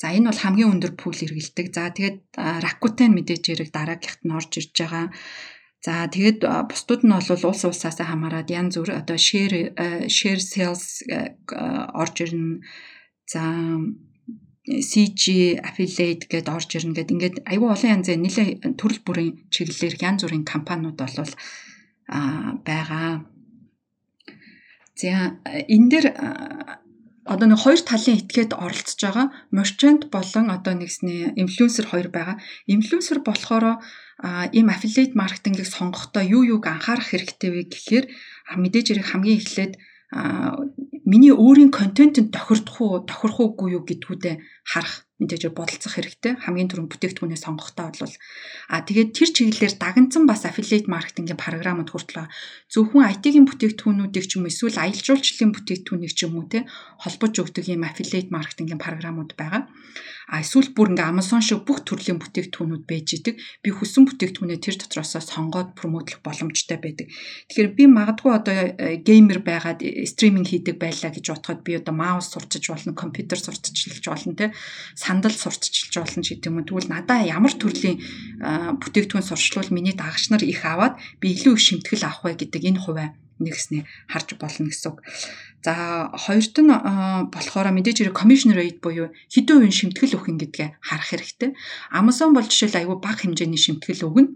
За 0.00 0.10
энэ 0.10 0.28
бол 0.30 0.42
хамгийн 0.42 0.72
өндөр 0.74 0.92
пул 0.98 1.14
эргэлдэг. 1.14 1.66
За 1.74 1.90
тэгээд 1.92 2.18
Rakuten 2.36 3.10
мэдээж 3.14 3.42
хэрэг 3.46 3.70
дараагийнхт 3.74 4.22
нь 4.24 4.34
орж 4.34 4.50
ирж 4.58 4.72
байгаа. 4.74 5.06
За 5.82 6.06
тэгээд 6.06 6.46
бусдууд 6.70 7.02
нь 7.02 7.14
бол 7.14 7.46
улс 7.50 7.62
улсаас 7.66 7.98
хамаарат 7.98 8.48
янз 8.50 8.78
бүр 8.78 8.90
одоо 9.02 9.18
share 9.18 9.74
share 10.06 10.42
sales 10.42 11.02
орж 12.02 12.16
ирнэ. 12.22 12.62
За 13.26 13.42
CG 14.62 15.58
affiliate 15.58 16.30
гэдээ 16.30 16.54
орж 16.54 16.70
ирнэ 16.78 16.94
гэд 16.94 17.12
ингээд 17.14 17.36
аюу 17.50 17.74
олон 17.74 17.94
янзын 17.98 18.22
нэлээ 18.22 18.78
төрөл 18.78 19.02
бүрийн 19.02 19.50
чиглэлээр 19.50 19.94
янз 20.06 20.20
бүрийн 20.22 20.46
компаниуд 20.46 20.98
бол 21.02 21.18
а 22.06 22.54
байгаа. 22.62 23.26
За 24.94 25.34
энэ 25.74 25.88
дээр 25.90 26.06
одоо 27.24 27.46
нэг 27.46 27.58
хоёр 27.62 27.80
талын 27.86 28.18
этгээд 28.18 28.52
оролцож 28.58 28.98
байгаа 28.98 29.26
merchant 29.54 30.10
болон 30.10 30.46
одоо 30.50 30.74
нэгсний 30.74 31.30
инфлюенсер 31.42 31.86
хоёр 31.86 32.08
байгаа. 32.10 32.36
Инфлюенсер 32.66 33.22
болохоор 33.22 33.78
ийм 34.52 34.66
affiliate 34.74 35.14
маркетингийг 35.14 35.66
сонгохдоо 35.70 36.22
юу 36.22 36.42
юуг 36.42 36.66
анхаарах 36.66 37.08
хэрэгтэй 37.10 37.50
вэ 37.50 37.62
гэхээр 37.70 38.04
мэдээж 38.62 38.86
хэрэг 38.90 39.06
хамгийн 39.06 39.38
эхлээд 39.38 39.72
миний 41.10 41.32
өөрийн 41.32 41.70
контентэнд 41.70 42.30
тохирдох 42.36 42.78
уу, 42.80 43.06
тохирох 43.08 43.38
уугүй 43.40 43.80
юу 43.80 43.82
гэдгүүдээ 43.86 44.36
харах 44.66 45.06
мэдээж 45.22 45.54
бодолцох 45.54 45.94
хэрэгтэй. 45.94 46.42
Хамгийн 46.42 46.68
түрүүнд 46.68 46.90
бүтээгдэхүүнээ 46.90 47.40
сонгохдоо 47.40 47.94
бол 47.94 48.14
а 48.68 48.82
тэгээд 48.82 49.10
тэр 49.14 49.30
чиглэлээр 49.30 49.74
дагнцсан 49.78 50.26
бас 50.26 50.42
affiliate 50.42 50.90
marketing-ийн 50.90 51.38
програмууд 51.38 51.90
хүртэл 51.94 52.26
зөвхөн 52.66 53.08
IT-ийн 53.14 53.46
бүтээгдэхүүнүүдийг 53.46 54.26
ч 54.26 54.32
юм 54.36 54.50
эсвэл 54.50 54.82
аялал 54.82 55.06
жуулчлалын 55.06 55.54
бүтээгдэхүүнийг 55.54 56.12
ч 56.12 56.20
юм 56.26 56.34
уу 56.42 56.50
те 56.50 56.66
холбож 56.98 57.34
өгдөг 57.38 57.64
юм 57.70 57.86
affiliate 57.86 58.34
marketing-ийн 58.34 58.82
програмууд 58.82 59.38
байгаа. 59.38 59.70
А 60.32 60.40
эсвэл 60.40 60.72
бүр 60.72 60.96
ингээ 60.96 61.10
Amazon 61.12 61.44
шиг 61.44 61.68
бүх 61.68 61.84
төрлийн 61.84 62.16
бүтээгдэхүүнүүд 62.16 62.84
байж 62.88 63.08
идэг. 63.20 63.36
Би 63.60 63.68
хүссэн 63.68 64.08
бүтээгдэхүүнээ 64.08 64.58
тэр 64.64 64.76
дотроос 64.80 65.20
сонгоод 65.20 65.76
промотлох 65.76 66.24
боломжтой 66.24 66.80
байдаг. 66.80 67.12
Тэгэхээр 67.52 67.70
би 67.76 67.84
магадгүй 67.90 68.32
одоо 68.32 68.56
геймер 69.04 69.44
байгаад 69.44 69.84
стриминг 70.08 70.48
хийдэг 70.48 70.80
байлаа 70.80 71.12
гэж 71.12 71.26
бодоход 71.28 71.60
би 71.60 71.76
одоо 71.76 71.92
маус 71.92 72.32
сурчиж 72.32 72.64
болно, 72.72 72.96
компьютер 72.96 73.36
сурталчилж 73.36 74.04
болно 74.08 74.32
те 74.32 74.46
сандал 75.12 75.36
сурталчилж 75.36 75.92
болно 76.00 76.24
ч 76.24 76.32
гэдэг 76.32 76.48
юм 76.48 76.56
уу. 76.56 76.64
Тэгвэл 76.64 76.88
надаа 76.88 77.20
ямар 77.20 77.52
төрлийн 77.52 78.00
бүтээгдэхүүн 78.80 79.28
сурчлуул 79.28 79.68
миний 79.68 79.92
дагагч 79.92 80.32
нар 80.32 80.40
их 80.40 80.64
аваад 80.64 80.96
би 81.20 81.36
илүү 81.36 81.52
их 81.52 81.60
шимтгэл 81.60 82.08
авах 82.08 82.24
вэ 82.24 82.40
гэдэг 82.40 82.62
энэ 82.64 82.80
хувиа 82.80 83.12
нэгснээ 83.44 83.84
харж 84.08 84.28
болно 84.40 84.72
гэсэн 84.72 84.88
үг. 84.88 84.98
За 85.60 86.08
хоёрт 86.16 86.56
нь 86.64 86.72
болохоор 87.28 87.68
мэдээж 87.76 88.08
хэрэг 88.08 88.16
commission 88.16 88.56
rate 88.56 88.80
буюу 88.80 89.12
хэдэн 89.28 89.60
үеийн 89.60 89.76
шимтгэл 89.76 90.16
өгөх 90.16 90.32
юм 90.32 90.38
гэдгээ 90.40 90.68
харах 90.80 91.08
хэрэгтэй. 91.12 91.50
Amazon 91.92 92.32
бол 92.32 92.48
жишээл 92.48 92.80
айгүй 92.80 92.96
бага 93.04 93.20
хэмжээний 93.20 93.60
шимтгэл 93.60 94.08
өгнө 94.08 94.32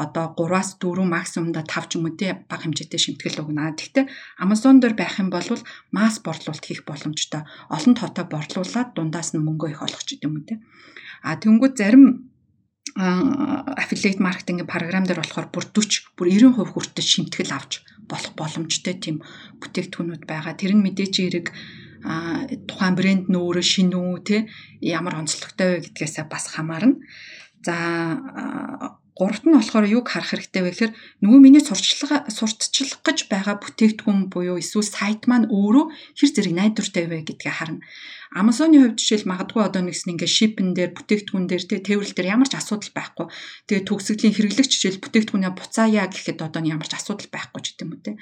одоо 0.00 0.32
3-аас 0.32 0.80
4 0.80 1.04
максимумда 1.04 1.60
5 1.68 1.88
ч 1.88 1.92
юм 2.00 2.08
уу 2.08 2.16
тий 2.16 2.32
бага 2.48 2.64
хэмжээтэй 2.64 3.00
шимтгэл 3.00 3.44
өгнө. 3.44 3.76
Гэхдээ 3.76 4.04
Amazon 4.40 4.80
дээр 4.80 4.96
байх 4.96 5.20
юм 5.20 5.28
бол 5.28 5.44
масс 5.92 6.16
борлуулалт 6.24 6.64
хийх 6.64 6.88
боломжтой. 6.88 7.44
Олон 7.68 7.94
тоотой 7.94 8.24
борлуулад 8.24 8.96
дундаас 8.96 9.36
нь 9.36 9.44
мөнгө 9.44 9.76
их 9.76 9.84
олох 9.84 10.02
ч 10.06 10.16
гэдэг 10.16 10.24
юм 10.24 10.34
уу 10.40 10.46
тий. 10.48 10.58
А 11.20 11.36
тэнгууд 11.36 11.76
зарим 11.76 12.32
affiliate 12.96 14.18
маркетингийн 14.24 14.66
програм 14.66 15.04
дээр 15.04 15.20
болохоор 15.20 15.48
бүр 15.52 15.64
40 15.68 16.16
бүр 16.16 16.28
90% 16.32 16.72
хүртэл 16.72 17.12
шимтгэл 17.12 17.54
авч 17.54 17.84
болох 18.08 18.32
боломжтой 18.34 18.94
тийм 18.98 19.22
бүтээгдэхүүнүүд 19.60 20.24
байгаа. 20.26 20.58
Тэр 20.58 20.74
нь 20.74 20.84
мэдээж 20.84 21.14
хэрэг 21.20 21.46
а 22.02 22.48
тухайн 22.66 22.96
брэнд 22.96 23.24
нь 23.28 23.36
өөрөө 23.36 23.64
шинэ 23.64 23.94
үү 23.94 24.18
те 24.24 24.36
ямар 24.80 25.20
онцлогтой 25.20 25.68
вэ 25.78 25.92
гэдгээсээ 25.92 26.26
бас 26.26 26.48
хамаарна. 26.56 26.96
За 27.60 27.76
Гуравт 29.18 29.44
нь 29.44 29.54
болохоор 29.54 29.86
юг 29.90 30.06
харах 30.08 30.30
хэрэгтэй 30.30 30.62
вэ 30.62 30.70
гэхээр 30.70 30.92
нөгөө 31.22 31.40
миний 31.42 31.62
сурчлага 31.64 32.30
сурталчлах 32.30 33.02
гэж 33.02 33.18
байгаа 33.32 33.56
бүтээгдэхүүн 33.58 34.30
буюу 34.32 34.56
эсвэл 34.62 34.86
сайт 34.86 35.26
маань 35.26 35.50
өөрөө 35.50 35.84
хэр 36.16 36.30
зэрэг 36.30 36.54
найдвартай 36.54 37.04
вэ 37.10 37.26
гэдгийг 37.26 37.54
харна. 37.54 37.82
Amazon-ы 38.30 38.78
хувьд 38.78 39.02
жишээл 39.02 39.26
магадгүй 39.26 39.58
одоо 39.66 39.82
нэгсэн 39.82 40.14
ингээ 40.14 40.30
шипэн 40.30 40.70
дээр 40.78 40.94
бүтээгдэхүүн 40.94 41.50
дээр 41.50 41.64
тэ 41.66 41.82
тээвэрлэл 41.82 42.14
дээр 42.14 42.32
ямар 42.38 42.46
ч 42.46 42.54
асуудал 42.54 42.94
байхгүй. 42.94 43.26
Тэгээ 43.66 43.90
төгсгөлийн 43.90 44.34
хэрэглэгч 44.38 44.70
жишээл 44.70 45.02
бүтээгдэхүүнээ 45.02 45.50
буцаая 45.58 46.06
гэхэд 46.06 46.38
одоо 46.38 46.62
ямар 46.62 46.86
ч 46.86 46.94
асуудал 46.94 47.26
байхгүй 47.26 47.58
ч 47.58 47.66
гэдэм 47.74 47.90
үү 47.90 48.02
те. 48.06 48.12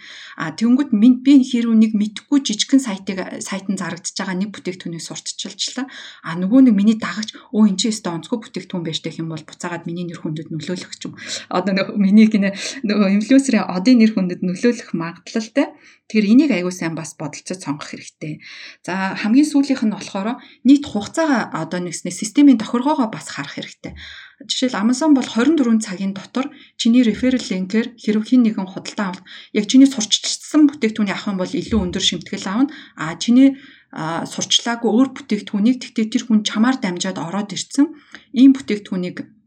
А 0.40 0.56
тэгэнгүүт 0.56 0.96
би 0.96 1.32
хэрүү 1.44 1.76
нэг 1.76 1.92
мэдхгүй 1.92 2.40
жижигхэн 2.40 2.80
сайтыг 2.80 3.20
сайтан 3.44 3.76
зарагдчихж 3.76 4.16
байгаа 4.16 4.36
нэг 4.40 4.50
бүтээгдэхүүнийг 4.56 5.04
сурталчилчлаа. 5.04 5.86
А 6.24 6.40
нөгөө 6.40 6.72
нэг 6.72 6.74
миний 6.80 6.96
дагагч 6.96 7.36
өө 7.52 7.68
эн 7.68 7.76
чинь 7.76 7.92
өстө 7.92 8.08
онцгой 8.08 8.40
бүтээгдэхүүн 8.48 8.84
байж 8.88 9.04
гэх 9.04 9.20
юм 9.20 9.28
бол 9.28 9.44
буцаагаад 9.44 9.84
миний 9.84 10.08
нэр 10.08 10.24
хүндэд 10.24 10.48
нөлөөлөх 10.78 10.94
ч 10.94 11.10
юм. 11.10 11.14
Одоо 11.50 11.74
нөгөө 11.74 11.96
миний 11.98 12.30
гинэ 12.30 12.54
нөгөө 12.86 13.08
инфлюенсерийн 13.18 13.66
одын 13.66 13.98
нэр 13.98 14.14
хүндэд 14.14 14.40
нөлөөлөх 14.46 14.94
магадлалтай. 14.94 15.74
Тэгэхээр 16.08 16.30
энийг 16.32 16.50
аягүй 16.54 16.72
сайн 16.72 16.94
бас 16.94 17.18
бодолцож 17.18 17.58
сонгох 17.58 17.92
хэрэгтэй. 17.92 18.40
За 18.86 19.12
хамгийн 19.18 19.44
сүүлийнх 19.44 19.84
нь 19.84 19.92
болохоор 19.92 20.40
нийт 20.64 20.84
хугацаагаа 20.88 21.52
одоо 21.52 21.80
нэгснээ 21.84 22.14
системийн 22.14 22.56
тохиргоогоо 22.56 23.12
бас 23.12 23.28
харах 23.28 23.60
хэрэгтэй. 23.60 23.92
Жишээл 24.40 24.78
Amazon 24.78 25.12
бол 25.12 25.26
24 25.26 25.84
цагийн 25.84 26.14
дотор 26.16 26.48
чиний 26.80 27.04
referral 27.04 27.42
link-ээр 27.42 27.98
хэрв 27.98 28.22
хин 28.24 28.46
нэгэн 28.46 28.70
худалдаа 28.70 29.12
авал 29.12 29.26
яг 29.52 29.66
чиний 29.68 29.90
сурчилсан 29.90 30.70
бүтээгдэхүүний 30.70 31.12
авах 31.12 31.28
юм 31.28 31.38
бол 31.42 31.52
илүү 31.52 31.80
өндөр 31.84 32.04
шимтгэл 32.06 32.46
аавна. 32.46 32.72
А 32.96 33.18
чиний 33.20 33.58
сурчлаагүй 33.92 34.88
өөр 34.92 35.08
бүтээгдэхүүнийг 35.16 35.76
тэгтээ 35.80 36.06
тэр 36.12 36.22
хүн 36.28 36.40
чамаар 36.44 36.76
дамжаад 36.76 37.16
ороод 37.16 37.56
ирсэн 37.56 37.88
ийм 38.36 38.52
бүтээгдэхүүнийг 38.52 39.37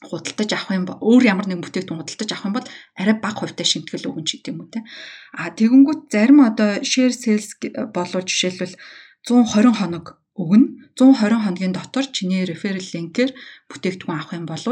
худалдаж 0.00 0.50
авах 0.56 0.72
юм 0.72 0.84
бол 0.88 0.98
өөр 1.04 1.22
ямар 1.28 1.46
нэгэн 1.46 1.60
бүтээгдэхүүн 1.60 2.00
худалдаж 2.00 2.30
авах 2.32 2.48
юм 2.48 2.54
бол 2.56 2.68
арай 2.96 3.16
бага 3.20 3.38
хувьтай 3.44 3.66
шимтгэл 3.68 4.08
өгөн 4.08 4.24
ч 4.24 4.30
гэдэг 4.40 4.52
юм 4.52 4.60
уу 4.64 4.72
те. 4.72 4.80
А 5.36 5.52
тэгэнгүүт 5.52 6.00
зарим 6.08 6.40
одоо 6.40 6.80
share 6.80 7.12
sales 7.12 7.52
болоо 7.92 8.20
жишээлбэл 8.24 8.74
120 9.28 9.76
хоног 9.76 10.06
өгнө. 10.40 10.96
120 10.96 11.44
хоногийн 11.44 11.76
дотор 11.76 12.06
чиний 12.08 12.48
referral 12.48 12.80
link-ээр 12.80 13.30
бүтээгдэхүүн 13.68 14.16
авах 14.16 14.32
юм 14.40 14.46
бол 14.48 14.64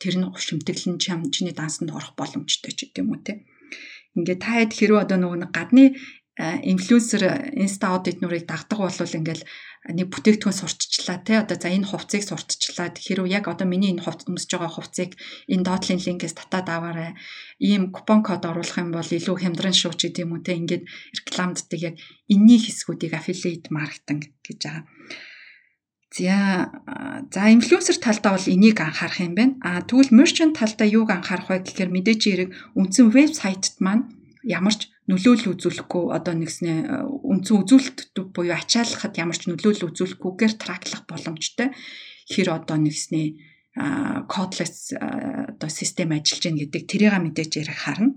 тэр 0.00 0.14
нь 0.16 0.26
шимтгэл 0.32 0.84
нь 0.96 1.00
чиний 1.00 1.52
дансанд 1.52 1.92
орох 1.92 2.16
боломжтой 2.16 2.72
ч 2.72 2.88
гэдэг 2.88 3.04
юм 3.04 3.12
уу 3.12 3.20
те. 3.20 3.44
Ингээ 4.16 4.38
та 4.42 4.58
хэд 4.58 4.72
хэрэг 4.74 5.06
одоо 5.06 5.18
нөгөө 5.20 5.54
гадны 5.54 5.94
инфлюенсер 6.40 7.52
инста 7.52 7.92
аудит 7.92 8.24
нүрийг 8.24 8.48
дагдаг 8.48 8.78
бол 8.80 8.88
ингээл 8.90 9.44
нэг 9.92 10.08
бүтээгдэхүүн 10.08 10.56
сурталчлаа 10.56 11.18
те 11.20 11.40
одоо 11.40 11.56
за 11.60 11.68
энэ 11.68 11.88
хувцсыг 11.88 12.24
сурталчлаад 12.24 12.96
хэрв 12.96 13.28
яг 13.28 13.44
одоо 13.48 13.68
миний 13.68 13.92
энэ 13.92 14.04
хувц 14.04 14.24
өмсөж 14.24 14.56
байгаа 14.56 14.72
хувцсыг 14.72 15.20
энэ 15.52 15.64
доотлын 15.68 16.00
линкээс 16.00 16.36
татаад 16.36 16.68
аваарай 16.68 17.12
ийм 17.60 17.92
купон 17.92 18.20
код 18.24 18.44
оруулах 18.48 18.76
юм 18.80 18.92
бол 18.92 19.04
илүү 19.04 19.36
хямдран 19.40 19.76
шүү 19.76 19.92
ч 19.96 20.00
гэдэм 20.08 20.32
үү 20.32 20.40
те 20.44 20.52
ингээд 20.60 20.84
рекламддаг 21.16 21.80
яг 21.80 21.94
энэний 22.32 22.60
хэсгүүдийг 22.60 23.12
affiliate 23.16 23.68
marketing 23.68 24.20
гэж 24.44 24.58
байгаа. 24.64 24.84
За 26.10 26.68
за 27.32 27.40
инфлюенсер 27.52 27.96
талдаа 28.00 28.36
бол 28.36 28.48
энийг 28.48 28.80
анхаарах 28.80 29.20
юм 29.20 29.34
байна. 29.36 29.54
А 29.62 29.80
тэгвэл 29.80 30.12
merchant 30.12 30.58
талдаа 30.58 30.88
юуг 30.88 31.08
анхаарах 31.12 31.48
вэ 31.48 31.64
гэхээр 31.64 31.90
мэдээж 31.94 32.20
хэрэг 32.20 32.50
үндсэн 32.74 33.06
вебсайтт 33.14 33.78
маань 33.78 34.10
ямар 34.42 34.74
ч 34.74 34.90
нөлөөлөл 35.10 35.52
үзүүлэхгүй 35.58 36.04
одоо 36.14 36.34
нэгснээ 36.38 36.78
үндсэн 37.04 37.56
үзүүлэлт 37.66 38.14
буюу 38.30 38.54
ачааллахад 38.54 39.18
ямар 39.18 39.36
ч 39.36 39.50
нөлөөлөл 39.50 39.90
үзүүлэхгүйгээр 39.90 40.54
траклах 40.62 41.02
боломжтой 41.10 41.74
хэр 42.30 42.48
одоо 42.54 42.78
нэгснээ 42.78 43.26
кодлес 44.30 44.94
одоо 44.94 45.70
систем 45.70 46.10
ажиллаж 46.14 46.42
байна 46.42 46.60
гэдэг 46.62 46.82
тэрийг 46.90 47.14
мэдээж 47.18 47.52
ярих 47.62 47.78
харна. 47.86 48.14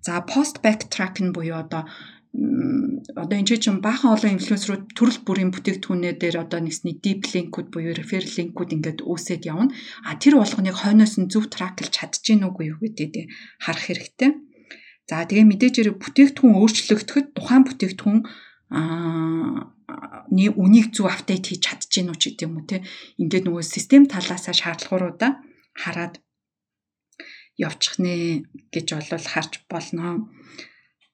За 0.00 0.24
post 0.24 0.60
backtrack 0.64 1.20
нь 1.24 1.32
буюу 1.36 1.60
одоо 1.60 1.84
одоо 3.16 3.36
энэ 3.36 3.56
чинь 3.56 3.80
баахан 3.80 4.12
олон 4.12 4.36
инфлюенсерүүд 4.36 4.84
төрөл 4.92 5.20
бүрийн 5.24 5.52
бүтээгдэхүүнээ 5.52 6.14
дээр 6.20 6.36
одоо 6.44 6.60
нэгсний 6.60 6.96
deep 7.00 7.24
link-үүд 7.32 7.68
буюу 7.72 7.96
referral 7.96 8.28
link-үүд 8.28 8.70
ингээд 8.76 9.00
үүсээд 9.08 9.48
явна. 9.48 9.72
А 10.04 10.20
тэр 10.20 10.36
болгоныг 10.36 10.76
хойноос 10.76 11.16
нь 11.16 11.32
зөв 11.32 11.48
track-лж 11.48 11.92
чадчих 11.96 12.36
нүггүй 12.36 12.76
юу 12.76 12.80
гэдэг 12.80 13.32
харах 13.64 13.84
хэрэгтэй. 13.88 14.30
За 15.06 15.22
тэгээ 15.22 15.46
мэдээж 15.46 15.74
хэрэг 15.78 15.96
бүтээгдэхүүн 16.02 16.58
өөрчлөгдөхөд 16.58 17.26
тухайн 17.38 17.62
бүтээгдэхүүн 17.66 18.20
аа 18.74 19.70
үнийг 20.34 20.90
зөв 20.90 21.06
апдейт 21.06 21.46
хийж 21.46 21.62
чадчихэв 21.62 22.10
үү 22.10 22.18
ч 22.18 22.22
гэдэг 22.34 22.46
юм 22.50 22.58
уу 22.58 22.66
те 22.66 22.82
ингээд 23.22 23.46
нөгөө 23.46 23.62
систем 23.62 24.10
талаасаа 24.10 24.54
шаардлагуудаа 24.58 25.38
хараад 25.78 26.18
явчих 27.56 28.02
нэ 28.02 28.44
гэж 28.74 28.86
болвол 28.92 29.26
харж 29.30 29.52
болно. 29.70 30.28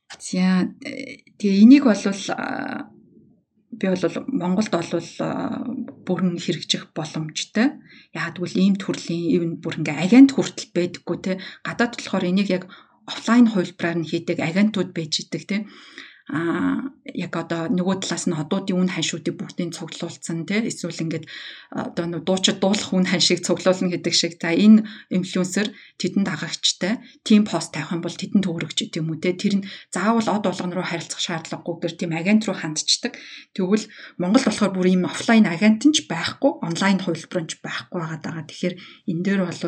За 0.08 0.72
тэгээ 1.38 1.62
энийг 1.62 1.84
бол 1.84 2.04
би 3.72 3.86
бол 3.88 4.04
Монголд 4.28 4.72
бол 4.72 5.08
бүрэн 6.06 6.36
хэрэгжих 6.40 6.92
боломжтой. 6.96 7.76
Яг 8.12 8.36
тэгвэл 8.36 8.60
ийм 8.60 8.74
төрлийн 8.76 9.32
even 9.36 9.52
бүр 9.62 9.80
ингээ 9.80 9.96
агент 10.04 10.32
хүртэл 10.32 10.72
байдаггүй 10.76 11.18
те. 11.24 11.32
Гадаад 11.64 11.96
болохоор 11.96 12.28
энийг 12.28 12.48
яг 12.52 12.64
офлайн 13.10 13.46
хувилбараар 13.50 13.98
нь 14.00 14.08
хийдэг 14.10 14.38
агентууд 14.48 14.90
байж 14.96 15.12
идэг 15.22 15.42
те 15.50 15.56
а 16.30 16.86
яг 17.02 17.34
одоо 17.34 17.66
нөгөө 17.66 18.06
талаас 18.06 18.30
нь 18.30 18.38
одуудын 18.38 18.78
үн 18.78 18.90
ханшуудыг 18.94 19.34
бүгдийг 19.36 19.74
цуглуулсан 19.74 20.46
тий 20.46 20.62
эсвэл 20.70 21.02
ингээд 21.02 21.26
одоо 21.74 22.06
нөгөө 22.06 22.24
дуучид 22.24 22.58
дуулах 22.62 22.94
үн 22.94 23.10
ханшийг 23.10 23.42
цуглуулна 23.42 23.90
гэдэг 23.90 24.14
шиг. 24.14 24.32
За 24.38 24.54
энэ 24.54 24.86
инфлюенсер 25.10 25.74
тэдэнд 25.98 26.30
дагагчтай 26.30 27.02
тим 27.26 27.42
пост 27.42 27.74
тавих 27.74 27.90
юм 27.90 28.06
бол 28.06 28.14
тэдэнд 28.14 28.46
төгрөгч 28.46 28.78
гэдэг 28.86 29.00
юм 29.02 29.10
уу 29.10 29.18
тий 29.18 29.34
тэр 29.34 29.54
нь 29.60 29.66
заавал 29.90 30.30
од 30.30 30.46
болгон 30.46 30.72
руу 30.72 30.86
харилцах 30.86 31.20
шаардлагагүйгээр 31.20 31.94
тийм 31.98 32.12
агент 32.14 32.46
руу 32.46 32.54
хандчихдаг. 32.54 33.18
Тэгвэл 33.58 33.90
Монгол 34.22 34.46
болохоор 34.46 34.72
бүр 34.78 34.88
ийм 34.94 35.04
офлайн 35.10 35.50
агент 35.50 35.82
нь 35.82 35.92
ч 35.92 36.06
байхгүй 36.06 36.62
онлайн 36.62 37.02
хувилбар 37.02 37.42
нь 37.42 37.50
ч 37.50 37.58
байхгүй 37.66 37.98
байгаа. 37.98 38.46
Тэгэхээр 38.46 38.74
энэ 39.10 39.22
дээр 39.26 39.42
бол 39.42 39.58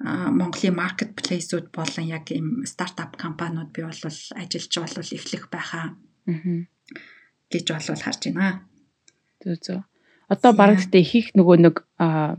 Монголын 0.00 0.76
маркетплейсүүд 0.80 1.68
болон 1.76 2.06
яг 2.08 2.32
ийм 2.32 2.64
стартап 2.64 3.20
компаниуд 3.20 3.68
би 3.76 3.84
бол 3.84 3.92
ажиллаж 3.92 4.74
бол 4.80 5.12
эхлэх 5.12 5.52
байхаа 5.52 5.92
гэж 7.52 7.66
бол 7.68 8.00
харж 8.00 8.20
байна. 8.32 8.64
Зөө 9.44 9.56
зөө. 9.60 9.80
Одоо 10.32 10.52
бараг 10.56 10.80
гэдэг 10.80 11.04
их 11.04 11.26
нөгөө 11.36 11.56
нэг 11.60 11.76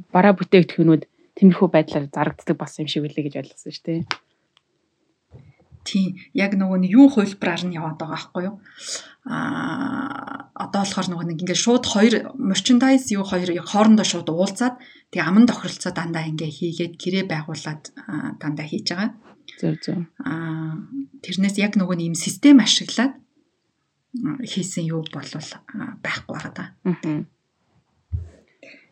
бараа 0.09 0.33
бүтээгдэхүүнүүд 0.39 1.03
тэмэрхүү 1.37 1.69
байдлаар 1.69 2.05
зарагддаг 2.09 2.57
болсон 2.57 2.85
юм 2.85 2.89
шиг 2.89 3.05
үлээ 3.05 3.25
гэж 3.29 3.35
ойлгосон 3.41 3.73
шүү 3.75 3.85
дээ. 3.85 4.01
Тийм. 5.83 6.17
Яг 6.37 6.53
нөгөө 6.53 6.77
нэг 6.85 6.91
юу 6.93 7.07
хувилбараар 7.09 7.65
нь 7.65 7.75
яваад 7.75 7.97
байгаа 7.97 8.13
байхгүй 8.13 8.43
юу? 8.45 8.55
Аа 9.25 10.49
одоо 10.53 10.81
болохоор 10.85 11.07
нөгөө 11.09 11.25
нэг 11.29 11.41
ингээд 11.41 11.63
шууд 11.65 11.85
хоёр 11.89 12.13
merchandise 12.37 13.09
юу 13.13 13.25
хоёр 13.25 13.49
хоорондоо 13.65 14.05
шууд 14.05 14.29
уулзаад 14.29 14.77
тэгээ 15.09 15.25
аман 15.25 15.49
тохиролцоо 15.49 15.91
дандаа 15.93 16.29
ингээ 16.29 16.51
хийгээд 16.53 16.93
гэрээ 17.01 17.25
байгуулад 17.25 17.81
дандаа 18.37 18.65
хийж 18.69 18.85
байгаа. 18.93 19.11
Зөв 19.57 19.75
зөв. 19.81 19.97
Аа 20.21 20.77
тэрнээс 21.25 21.57
яг 21.57 21.73
нөгөө 21.77 21.95
нэг 21.97 22.07
юм 22.13 22.17
систем 22.17 22.61
ашиглаад 22.61 23.17
хийсэн 24.45 24.85
юу 24.85 25.01
болвол 25.09 25.49
байхгүй 26.05 26.33
байгаа 26.37 26.53
да. 26.53 26.65
Аа 26.85 27.25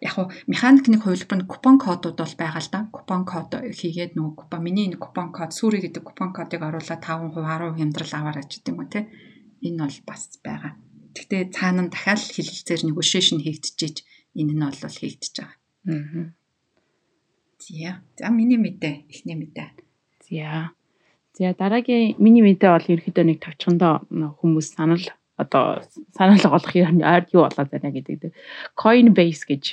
яг 0.02 0.14
хуу 0.16 0.28
механикны 0.48 0.98
хувилбар 1.00 1.40
нь 1.44 1.50
купон 1.52 1.76
кодууд 1.80 2.18
бол 2.20 2.36
байгаа 2.40 2.64
л 2.64 2.72
да. 2.72 2.80
Купон 2.96 3.22
код 3.28 3.52
хийгээд 3.80 4.16
нөгөө 4.16 4.34
купон 4.40 4.62
миний 4.64 4.88
энэ 4.88 5.02
купон 5.04 5.30
код 5.36 5.52
сүрэ 5.52 5.84
гэдэг 5.84 6.04
купон 6.08 6.32
кодыг 6.32 6.62
оруулаад 6.64 7.04
5%, 7.04 7.36
10% 7.36 7.80
хямдрал 7.80 8.14
аваарай 8.16 8.46
гэдэг 8.48 8.72
юм 8.72 8.80
уу 8.80 8.88
те. 8.88 9.12
Энэ 9.60 9.84
бол 9.84 9.98
бас 10.08 10.24
байгаа. 10.40 10.74
Гэхдээ 11.16 11.44
цаана 11.52 11.82
нь 11.84 11.92
дахиад 11.92 12.20
хилэлцээр 12.20 12.82
negotiation 12.88 13.38
хийгдчихэж 13.44 13.96
энэ 14.40 14.54
нь 14.56 14.64
бол 14.64 15.00
хийгдэж 15.04 15.34
байгаа. 15.36 15.58
Аа. 15.92 16.32
Зя. 17.60 18.00
За 18.16 18.32
миний 18.32 18.58
мэдээ, 18.58 19.12
эхний 19.12 19.36
мэдээ. 19.36 19.70
Зя. 20.24 20.72
За 21.36 21.52
дараагийн 21.52 22.16
миний 22.24 22.44
мэдээ 22.44 22.72
бол 22.72 22.88
ерөөхдөө 22.88 23.26
нэг 23.28 23.44
тавчхандаа 23.44 24.08
хүмүүс 24.08 24.80
санал 24.80 25.04
одоо 25.40 25.84
санал 26.16 26.40
голох 26.40 26.76
юм 26.76 27.00
юу 27.00 27.44
болоод 27.48 27.70
байна 27.72 27.92
гэдэг. 27.96 28.36
Coinbase 28.76 29.44
гэж 29.48 29.64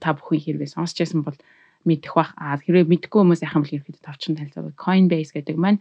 та 0.00 0.08
бүхэн 0.16 0.40
хэрвээ 0.40 0.70
сонсч 0.72 0.96
байсан 1.04 1.22
бол 1.22 1.38
мэдэх 1.84 2.12
бах. 2.16 2.32
А 2.40 2.56
хэрвээ 2.56 2.88
мэдгүй 2.88 3.20
хүмүүс 3.20 3.44
яхам 3.44 3.62
бол 3.62 3.74
ерөөхдөө 3.76 4.04
товчхон 4.04 4.36
танилцуулах 4.36 4.76
Coinbase 4.80 5.32
гэдэг 5.36 5.56
маань 5.56 5.80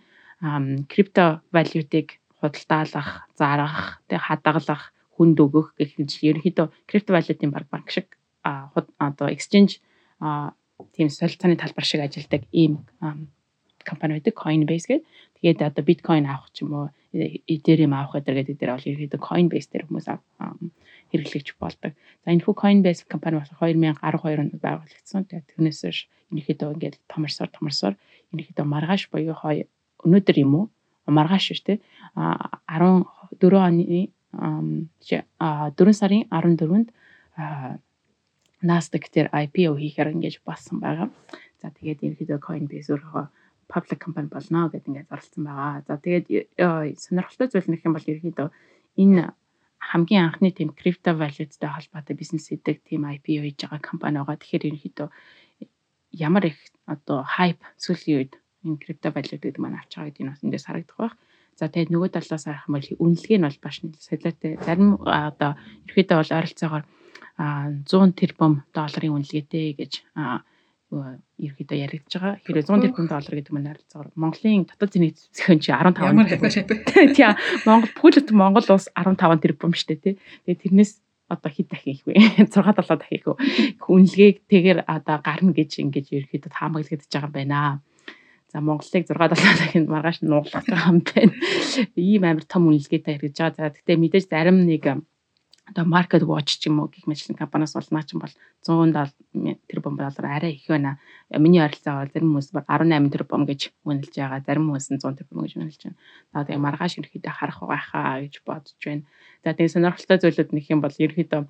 крипто 0.92 1.42
валютыг 1.56 2.20
худалдаалах, 2.38 3.26
зарах, 3.34 4.04
тэг 4.06 4.22
хадгалах, 4.22 4.94
хүнд 5.18 5.38
өгөх 5.42 5.74
гэх 5.78 5.98
юм 5.98 6.06
ерөөхдөө 6.06 6.68
крипто 6.86 7.12
валютын 7.16 7.50
баг 7.50 7.66
банк 7.74 7.90
шиг 7.90 8.18
одоо 8.46 9.28
exchange 9.34 9.82
тийм 10.94 11.10
солилцооны 11.10 11.58
талбар 11.58 11.86
шиг 11.86 12.02
ажилладаг 12.06 12.46
ийм 12.54 12.86
компани 13.88 14.20
байдаг 14.20 14.36
Coinbase 14.38 14.88
гэдэг. 14.88 15.08
Тэгээд 15.42 15.60
одоо 15.66 15.84
биткойн 15.86 16.26
авах 16.30 16.52
ч 16.54 16.62
юм 16.62 16.74
уу, 16.76 16.88
Ethereum 17.50 17.94
авах 17.98 18.22
гэдэг 18.22 18.58
дээр 18.60 18.72
бол 18.78 18.90
ерөөхдөө 18.92 19.22
Coinbase 19.22 19.70
дээр 19.74 19.88
хүмүүс 19.90 20.08
хэрэглэгч 21.12 21.56
болдог. 21.60 21.94
За 22.24 22.32
энэ 22.32 22.44
хүү 22.44 22.56
Coinbase 22.58 23.08
компани 23.08 23.40
болохоор 23.40 23.76
2012 23.76 24.42
онд 24.44 24.56
байгуулагдсан. 24.60 25.24
Тэгээд 25.28 25.50
тэрнээс 25.52 25.80
хойш 25.84 26.00
ерөнхийдөө 26.32 26.70
ингээд 26.76 26.96
томорсоор 27.08 27.50
томорсоор 27.52 27.96
ерөнхийдөө 28.34 28.66
маргааш 28.68 29.04
буюу 29.12 29.36
өнөөдөр 30.04 30.38
юм 30.44 30.54
уу? 30.56 30.66
Маргааш 31.08 31.56
шүү 31.56 31.66
дээ. 31.66 31.80
14 32.16 33.56
оны 33.56 34.12
4 34.36 36.00
сарын 36.00 36.24
14-нд 36.28 36.90
Nasdaq 38.58 39.06
дээр 39.14 39.30
IPO 39.32 39.78
хийхээр 39.78 40.14
ингэж 40.18 40.42
болсон 40.42 40.82
байгаа. 40.82 41.08
За 41.62 41.70
тэгээд 41.70 42.04
ерөнхийдөө 42.04 42.40
Coinbase 42.42 42.90
өөрөө 42.90 43.26
public 43.70 44.00
company 44.02 44.28
болно 44.28 44.68
гэдээ 44.74 44.90
ингээд 44.90 45.10
зарласан 45.12 45.44
байгаа. 45.46 45.86
За 45.86 45.96
тэгээд 46.02 46.26
сонирхолтой 46.98 47.48
зүйл 47.54 47.70
нөх 47.70 47.86
юм 47.86 47.94
бол 47.94 48.10
ерөнхийдөө 48.10 48.48
энэ 48.98 49.24
хамгийн 49.92 50.24
анхны 50.28 50.52
тийм 50.52 50.70
крипто 50.76 51.16
валюттай 51.16 51.70
холбоотой 51.72 52.16
бизнес 52.20 52.52
хийдэг 52.52 52.84
тийм 52.84 53.08
IPO 53.08 53.42
хийж 53.44 53.60
байгаа 53.64 53.80
компани 53.80 54.20
байгаа. 54.20 54.38
Тэгэхээр 54.40 54.68
ерөнхийдөө 54.68 55.08
ямар 56.12 56.44
их 56.52 56.60
одоо 56.86 57.24
хайп 57.24 57.60
сүүлийн 57.80 58.18
үед 58.20 58.34
энэ 58.68 58.82
крипто 58.84 59.16
валют 59.16 59.40
гэдэг 59.40 59.62
маань 59.64 59.80
авч 59.80 59.92
байгаа 59.96 60.10
гэдэг 60.12 60.24
нь 60.24 60.32
бас 60.32 60.44
эндээс 60.44 60.68
харагдах 60.68 60.98
байх. 61.00 61.16
За 61.56 61.72
тэгээд 61.72 61.92
нөгөө 61.94 62.10
талаас 62.12 62.44
харах 62.46 62.68
юм 62.68 62.74
бол 62.76 62.90
үнэлгээ 63.04 63.38
нь 63.40 63.48
бол 63.48 63.60
баш 63.64 63.76
солиотой. 64.04 64.52
Зарим 64.68 64.90
одоо 65.02 65.52
ерөнхийдөө 65.88 66.18
бол 66.20 66.36
ойролцоогоор 66.38 66.84
100 67.38 68.18
тэрбум 68.20 68.54
долларын 68.76 69.16
үнэлгээтэй 69.16 69.68
гэж 69.80 69.94
ерөөдөө 70.88 71.78
яригдж 71.84 72.16
байгаа. 72.16 72.40
Хэрэв 72.48 72.64
100 72.72 72.80
тэрбум 72.88 73.08
доллар 73.12 73.36
гэдэг 73.36 73.52
маань 73.52 73.70
харилцаагаар 73.76 74.10
Монголын 74.16 74.64
дотоод 74.72 74.92
зэний 74.96 75.12
зөхион 75.36 75.60
чи 75.60 75.72
15 75.76 76.00
ямар 76.00 76.28
хавь 76.32 76.48
Тийм 77.16 77.36
Монгол 77.68 77.92
бүхэл 77.92 78.32
Монгол 78.32 78.68
улс 78.72 78.88
15 78.96 79.44
тэрбум 79.44 79.76
штэ 79.76 80.00
тий. 80.00 80.16
Тэгээ 80.48 80.64
тэрнээс 80.64 80.92
одоо 81.28 81.52
хэд 81.52 81.68
дахин 81.68 81.92
их 81.92 82.04
вэ? 82.08 82.16
6 82.48 82.56
7 82.56 82.88
дахин 82.88 83.20
их 83.20 83.28
үү? 83.28 83.36
Үнэлгээг 83.84 84.38
тэгэр 84.48 84.88
одоо 84.88 85.20
гарна 85.20 85.52
гэж 85.52 85.72
ингэж 85.84 86.06
ерөөдөө 86.08 86.52
таамаглагдаж 86.56 87.12
байгаа 87.12 87.28
юм 87.28 87.36
байна. 87.36 87.84
За 88.48 88.64
Монголыг 88.64 89.04
6 89.04 89.12
7 89.12 89.28
дахин 89.60 89.92
маргааш 89.92 90.24
нууглах 90.24 90.64
байгаа 90.64 90.96
юм 90.96 91.04
байна. 91.04 91.36
Ийм 92.00 92.24
амар 92.24 92.48
том 92.48 92.72
үнэлгээтэй 92.72 93.20
хэрэгж 93.20 93.36
байгаа. 93.44 93.56
За 93.60 93.76
гэхдээ 93.76 93.98
мэдээж 94.00 94.26
зарим 94.32 94.64
нэг 94.64 95.04
одоо 95.70 95.84
market 95.86 96.24
watch 96.24 96.60
ч 96.60 96.72
юм 96.72 96.80
уу 96.80 96.88
гэх 96.88 97.06
мэтлэн 97.08 97.36
компаниас 97.36 97.76
бол 97.76 97.88
наа 97.92 98.04
чинь 98.08 98.24
бол 98.24 98.34
170 98.64 99.60
тэрбум 99.68 100.00
доллар 100.00 100.26
арай 100.26 100.56
их 100.56 100.68
байна. 100.68 101.00
Миний 101.30 101.60
ойролцоо 101.60 102.00
бол 102.00 102.12
зарим 102.14 102.32
хүмүүс 102.32 102.56
18 102.56 103.12
тэрбум 103.12 103.44
гэж 103.44 103.62
үнэлж 103.84 104.14
байгаа. 104.16 104.46
Зарим 104.48 104.72
хүмүүс 104.72 104.88
нь 104.96 105.00
100 105.04 105.20
тэрбум 105.20 105.44
гэж 105.44 105.54
үнэлж 105.60 105.82
байна. 105.84 105.98
За 106.32 106.46
тэгээ 106.48 106.64
маргааш 106.64 106.94
ерөөхдөө 107.04 107.34
харах 107.36 107.60
байхаа 107.68 108.24
гэж 108.24 108.36
бодож 108.48 108.80
байна. 108.80 109.04
За 109.44 109.52
тэгээ 109.52 109.74
сонирхолтой 109.76 110.18
зүйлүүд 110.24 110.50
нэг 110.56 110.66
юм 110.72 110.80
бол 110.80 110.96
ерөөхдөө 110.96 111.42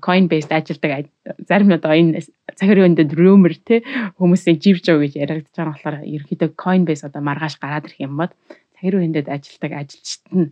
Coinbase 0.00 0.48
ажилладаг 0.48 1.12
зарим 1.44 1.70
одоо 1.76 1.92
энэ 1.92 2.24
цагирын 2.56 2.96
өндөд 2.96 3.12
rumor 3.12 3.52
те 3.52 3.84
хүмүүсийн 4.16 4.56
живж 4.64 4.88
байгаа 4.88 5.04
гэж 5.04 5.14
яригдж 5.20 5.52
байгаа 5.52 5.72
болохоор 5.76 5.96
ерөөхдөө 6.08 6.50
Coinbase 6.56 7.04
одоо 7.04 7.20
маргааш 7.20 7.60
гараад 7.60 7.84
ирэх 7.84 8.00
юм 8.00 8.16
бод 8.16 8.32
цагирын 8.80 9.12
өндөд 9.12 9.28
ажилладаг 9.28 9.72
ажилчид 9.76 10.24
нь 10.32 10.48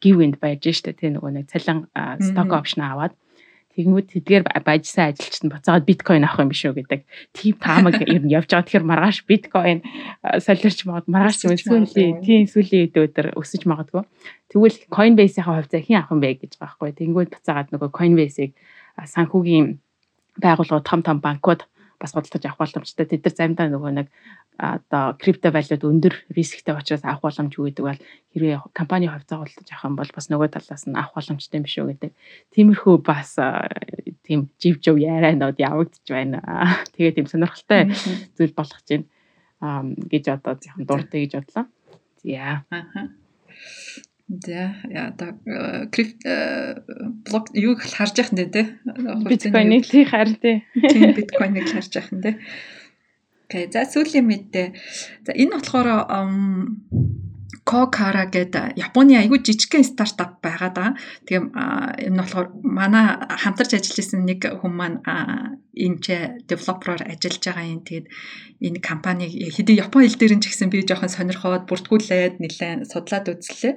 give 0.00 0.20
and 0.24 0.36
байж 0.40 0.66
штэ 0.66 0.96
тий 0.96 1.10
нөгөө 1.12 1.30
нэг 1.36 1.46
цалин 1.52 1.86
stock 2.20 2.50
option 2.52 2.84
аваад 2.86 3.14
Тэгэнгүүт 3.76 4.08
тэдгээр 4.08 4.44
бажсан 4.64 5.12
ажилчид 5.12 5.44
нь 5.44 5.52
буцаагаад 5.52 5.84
биткойн 5.84 6.24
авах 6.24 6.40
юм 6.40 6.48
биш 6.48 6.64
үү 6.64 6.80
гэдэг. 6.80 7.00
Тим 7.36 7.60
таамаг 7.60 8.00
ер 8.08 8.24
нь 8.24 8.32
явж 8.32 8.48
байгаа. 8.48 8.64
Тэгэхээр 8.64 8.88
маргааш 8.88 9.18
биткойн 9.28 9.84
солиорч 10.40 10.80
магад 10.88 11.06
маргааш 11.12 11.44
юм 11.44 11.60
сүүлийн 11.60 12.24
тийм 12.24 12.48
сүүлийн 12.48 12.88
өдөр 12.88 13.36
өсөж 13.36 13.68
магадгүй. 13.68 14.08
Тэгвэл 14.48 14.80
Coinbase-ийн 14.88 15.44
хувьд 15.44 15.76
хэн 15.76 16.00
авах 16.00 16.12
юм 16.16 16.20
бэ 16.24 16.40
гэж 16.40 16.56
байгаа 16.56 16.88
байхгүй. 16.88 16.96
Тэгэнгүүт 16.96 17.30
буцаагаад 17.36 17.68
нөгөө 17.76 17.90
Coinbase-ийг 17.92 18.52
санхүүгийн 18.96 19.66
байгууллагууд 20.40 20.88
том 20.88 21.00
том 21.04 21.20
банкуд 21.20 21.68
бас 22.00 22.12
худалдаж 22.12 22.44
авах 22.44 22.60
боломжтой. 22.60 23.06
Тэд 23.06 23.24
нар 23.24 23.34
заримдаа 23.34 23.66
нөгөө 23.72 23.92
нэг 23.96 24.08
одоо 24.56 25.16
крипто 25.20 25.50
валют 25.52 25.82
өндөр 25.84 26.14
рисктэй 26.32 26.76
учраас 26.76 27.04
авах 27.04 27.24
боломжгүй 27.24 27.72
гэдэг 27.72 27.84
бол 27.84 28.00
хэрвээ 28.32 28.56
компани 28.72 29.08
хувьцаа 29.08 29.44
худалдаж 29.44 29.68
авах 29.72 29.86
юм 29.88 29.96
бол 29.96 30.10
бас 30.12 30.26
нөгөө 30.28 30.48
талаас 30.52 30.84
нь 30.88 30.96
авах 30.96 31.14
боломжтой 31.16 31.56
юм 31.60 31.64
биш 31.64 31.76
үү 31.76 31.88
гэдэг. 31.92 32.12
Тиймэрхүү 32.52 32.94
бас 33.04 33.30
тийм 34.26 34.50
жив 34.60 34.80
жив 34.82 34.96
ярианууд 35.00 35.56
явагдаж 35.56 36.06
байна. 36.08 36.40
Тэгээ 36.96 37.16
тийм 37.16 37.26
сонирхолтой 37.30 37.92
зүйл 38.36 38.54
болох 38.56 38.80
чинь 38.84 39.08
гэж 39.60 40.24
одоо 40.36 40.58
яхан 40.60 40.84
дуртай 40.84 41.24
гэж 41.24 41.32
бодлоо. 41.40 41.64
За. 42.20 42.64
За 44.26 44.74
яа 44.90 45.14
та 45.14 45.38
крипт 45.94 46.26
блок 47.26 47.50
юуг 47.54 47.78
харж 47.78 48.18
яхад 48.18 48.34
нэ 48.34 48.46
тэ? 48.50 48.62
Биткойныг 49.22 49.86
тий 49.86 50.02
хар 50.02 50.30
тий 50.34 50.66
тийм 50.74 51.14
биткойныг 51.14 51.70
харж 51.70 51.94
яхад 51.94 52.18
нэ 52.24 52.32
Окей 53.46 53.70
за 53.70 53.86
сүүлийн 53.86 54.26
мэдээ 54.26 54.74
за 55.22 55.30
энэ 55.30 55.54
болохоор 55.54 55.88
Kokara 57.64 58.26
гэдэг 58.28 58.76
Японы 58.76 59.16
айгүй 59.16 59.40
жижигхэн 59.40 59.86
стартап 59.86 60.42
байгаа 60.44 60.70
даа. 60.74 60.90
Тэгээ 61.24 61.42
энэ 62.10 62.18
болохоор 62.20 62.48
манай 62.60 63.16
хамтарч 63.40 63.78
ажиллаж 63.78 63.98
исэн 64.02 64.26
нэг 64.26 64.44
хүн 64.60 64.72
маань 64.74 64.98
энэ 65.72 65.98
ч 66.02 66.06
девелопероор 66.48 67.06
ажиллаж 67.06 67.42
байгаа 67.46 67.64
юм. 67.64 67.80
Тэгээд 67.86 68.06
энэ 68.66 68.78
компаниг 68.82 69.30
хэдий 69.32 69.80
Япон 69.80 70.04
хэл 70.04 70.20
дээр 70.20 70.34
нь 70.36 70.42
ч 70.44 70.52
гэсэн 70.52 70.68
би 70.68 70.84
жоохон 70.84 71.12
сонирхоод 71.12 71.64
бүртгүүлээд 71.70 72.42
нэлээд 72.42 72.90
судлаад 72.90 73.30
үзлээ 73.32 73.74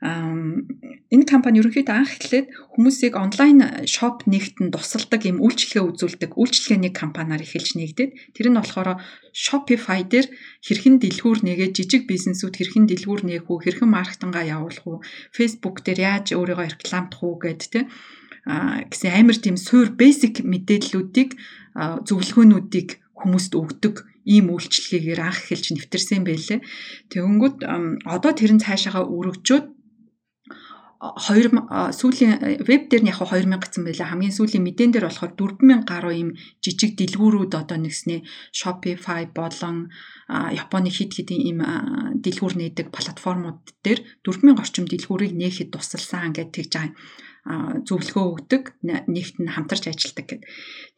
энэ 0.00 1.28
компани 1.28 1.60
ерөнхийдөө 1.60 1.92
анх 1.92 2.16
эхлээд 2.16 2.48
хүмүүсийг 2.72 3.20
онлайн 3.20 3.84
шоп 3.84 4.24
нэгтэн 4.24 4.72
тусалдаг 4.72 5.28
юм 5.28 5.44
үйлчлэгээ 5.44 5.84
үзүүлдэг 5.92 6.30
үйлчлэгээний 6.40 6.92
компаниар 6.96 7.44
эхэлж 7.44 7.76
нэгдээд 7.76 8.32
тэр 8.32 8.48
нь 8.48 8.56
болохоор 8.56 8.96
Shopify 9.36 10.00
дээр 10.08 10.32
хэрхэн 10.64 11.04
дэлгүүр 11.04 11.44
нэгээ 11.44 11.68
жижиг 11.76 12.08
бизнесүүд 12.08 12.54
хэрхэн 12.56 12.88
дэлгүүр 12.88 13.28
нээх 13.28 13.46
үү 13.52 13.58
хэрхэн 13.60 13.92
маркетингаа 13.92 14.44
явуулах 14.48 14.86
уу 14.88 14.98
Facebook 15.36 15.84
дээр 15.84 16.00
яаж 16.00 16.32
өөрийгөө 16.32 16.80
рекламдах 16.80 17.20
уу 17.20 17.36
гэд 17.36 17.62
тэ 17.68 17.80
гэсэн 18.88 19.12
амар 19.12 19.36
тийм 19.36 19.60
суур 19.60 19.92
basic 20.00 20.40
мэдээллүүдийг 20.40 21.36
зөвлөгөөнүүдийг 22.08 22.88
хүмүүст 23.20 23.52
өгдөг 23.52 23.94
ийм 24.24 24.48
үйлчлэгээр 24.48 25.20
анх 25.20 25.44
эхэлж 25.44 25.76
нэвтэрсэн 25.76 26.24
байлээ. 26.24 26.60
Тэгэнгүүт 27.12 27.56
одоо 28.08 28.32
тэр 28.32 28.52
нь 28.56 28.64
цаашаага 28.64 29.04
өргөжөөд 29.04 29.79
2000 31.00 31.96
сүүлийн 31.96 32.60
веб 32.68 32.92
дээр 32.92 33.02
нь 33.04 33.08
яг 33.08 33.24
2000 33.24 33.56
гэсэн 33.56 33.88
байлаа. 33.88 34.12
Хамгийн 34.12 34.36
сүүлийн 34.36 34.60
мэдэн 34.68 34.92
дээр 34.92 35.08
болохоор 35.08 35.32
4000 35.32 35.88
гаруй 35.88 36.14
юм 36.20 36.30
жижиг 36.60 36.92
дэлгүүрүүд 37.00 37.56
одоо 37.56 37.80
нэгснээ 37.80 38.20
Shopify 38.52 39.24
болон 39.32 39.88
Японы 40.28 40.92
хит 40.92 41.16
хитийн 41.16 41.40
ийм 41.40 41.58
дэлгүүр 42.20 42.52
нээдэг 42.60 42.92
платформуд 42.92 43.64
дээр 43.80 44.04
4000 44.28 44.60
орчим 44.60 44.84
дэлгүүрийг 44.84 45.32
нээхэд 45.40 45.72
тусалсан 45.72 46.36
гэж 46.36 46.48
тэгж 46.52 46.72
байгаа 46.76 46.92
зөвлөгөө 47.88 48.24
өгдөг 48.36 48.62
нэгт 48.84 49.40
нь 49.40 49.48
хамтарч 49.48 49.88
ажилладаг 49.88 50.26
гэд. 50.28 50.42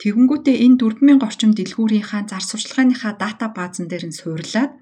Тэгэнгүүтээ 0.03 0.57
энэ 0.67 0.77
4000 0.83 1.23
орчим 1.23 1.55
дэлгүүрийнхаа 1.55 2.27
зар 2.27 2.43
сурчлагынхаа 2.43 3.15
дата 3.15 3.55
баазан 3.55 3.87
дээр 3.87 4.11
нь 4.11 4.19
суурлаад 4.19 4.75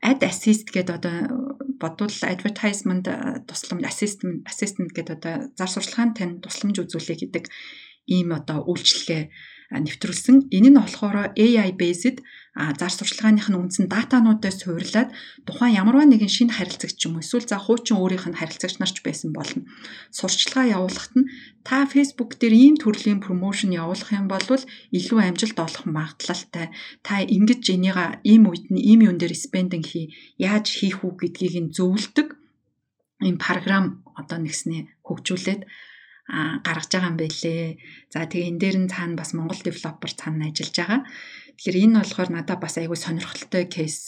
ad 0.00 0.22
assist 0.22 0.70
гэдэг 0.70 0.94
одоо 0.98 1.16
бодвол 1.80 2.14
advertisement 2.22 3.06
тусламж 3.48 3.82
assistant 3.86 4.46
assistant 4.46 4.90
гэдэг 4.94 5.14
одоо 5.18 5.34
зар 5.58 5.70
сурталчилгаанд 5.70 6.14
тань 6.18 6.40
тусламж 6.42 6.76
үзүүлэх 6.86 7.26
гэдэг 7.26 7.44
ийм 8.06 8.32
одоо 8.34 8.62
үйлчлэгээ 8.70 9.22
нэвтрүүлсэн. 9.68 10.48
Энэ 10.48 10.72
нь 10.72 10.80
болохоор 10.80 11.36
AI 11.36 11.70
based 11.76 12.24
зар 12.56 12.90
сурчлагынх 12.90 13.52
нь 13.52 13.58
үндсэн 13.60 13.86
датануудаас 13.92 14.64
суурлаад 14.64 15.12
тухайн 15.46 15.78
ямарваа 15.78 16.08
нэгэн 16.08 16.32
шинэ 16.32 16.56
харилцагч 16.56 16.98
юм 17.06 17.20
эсвэл 17.20 17.46
за 17.46 17.60
хуучин 17.60 18.00
өөрийнх 18.00 18.26
нь 18.32 18.38
харилцагч 18.40 18.80
нарч 18.80 19.04
байсан 19.04 19.30
болно. 19.36 19.68
Сурчлагаа 20.10 20.66
явуулахад 20.80 21.14
нь 21.20 21.30
та 21.62 21.84
Facebook 21.84 22.40
дээр 22.40 22.54
ийм 22.56 22.74
төрлийн 22.80 23.20
промошн 23.20 23.76
явуулах 23.76 24.10
юм 24.10 24.26
бол 24.26 24.42
илүү 24.98 25.18
амжилт 25.22 25.58
олох 25.60 25.84
магадлалтай. 25.84 26.72
Та 27.06 27.22
ингэж 27.22 27.62
энийга 27.76 28.18
ийм 28.24 28.48
үед 28.50 28.72
нь 28.72 28.80
ийм 28.80 29.04
юм 29.06 29.16
дээр 29.20 29.36
спендинг 29.36 29.86
хий, 29.86 30.16
яаж 30.40 30.66
хийх 30.72 31.04
үү 31.04 31.12
гэдгийг 31.14 31.54
нь 31.62 31.72
зөвлөдөг 31.76 32.34
ийм 33.22 33.36
програм 33.38 34.02
одоо 34.18 34.38
нэгснээ 34.42 34.82
хөгжүүлээд 35.06 35.62
гаргаж 36.28 36.92
байгаа 36.92 37.10
юм 37.10 37.16
байлээ. 37.16 37.80
За 38.12 38.28
тэгээ 38.28 38.48
энэ 38.52 38.60
дээр 38.60 38.76
нь 38.84 38.92
цаана 38.92 39.16
бас 39.16 39.32
Монгол 39.32 39.60
девелопер 39.64 40.12
цаана 40.12 40.52
ажиллаж 40.52 40.76
байгаа. 40.76 41.00
Тэгэхээр 41.58 41.82
энэ 41.88 41.98
болохоор 42.04 42.30
надад 42.30 42.60
бас 42.62 42.78
айгүй 42.78 42.94
сонирхолтой 42.94 43.64
кейс 43.66 44.06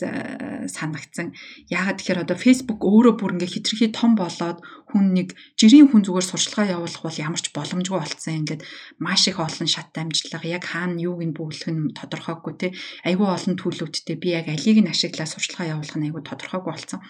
санагдсан. 0.71 1.35
Яагаад 1.67 1.99
тэгэхээр 1.99 2.23
одоо 2.23 2.37
Facebook 2.39 2.79
өөрөө 2.85 3.15
бүр 3.19 3.35
ингээ 3.35 3.55
хитрхи 3.57 3.89
том 3.91 4.15
болоод 4.15 4.63
хүн 4.93 5.17
нэг 5.17 5.35
жирийн 5.59 5.91
хүн 5.91 6.07
зүгээр 6.07 6.31
сурчлагаа 6.31 6.79
явуулах 6.79 7.03
бол 7.03 7.19
ямар 7.19 7.43
ч 7.43 7.51
боломжгүй 7.51 7.99
болцсон. 7.99 8.47
Ингээд 8.47 8.63
маш 9.03 9.27
их 9.27 9.43
олон 9.43 9.67
шат 9.67 9.91
амжилтлага 9.99 10.47
яг 10.47 10.63
хаана 10.69 11.03
юуг 11.03 11.27
нь 11.27 11.35
бүглэх 11.35 11.67
нь 11.75 11.91
тодорхойгүй 11.99 12.55
те. 12.55 12.69
Айгүй 13.03 13.27
олон 13.27 13.59
төлөвүүдтэй 13.59 14.17
би 14.21 14.29
яг 14.37 14.47
алийг 14.47 14.79
нь 14.79 14.93
ашиглаад 14.93 15.33
сурчлагаа 15.35 15.75
явуулах 15.75 15.99
нь 15.99 16.07
айгүй 16.07 16.23
тодорхойгүй 16.23 16.71
болцсон. 16.71 17.03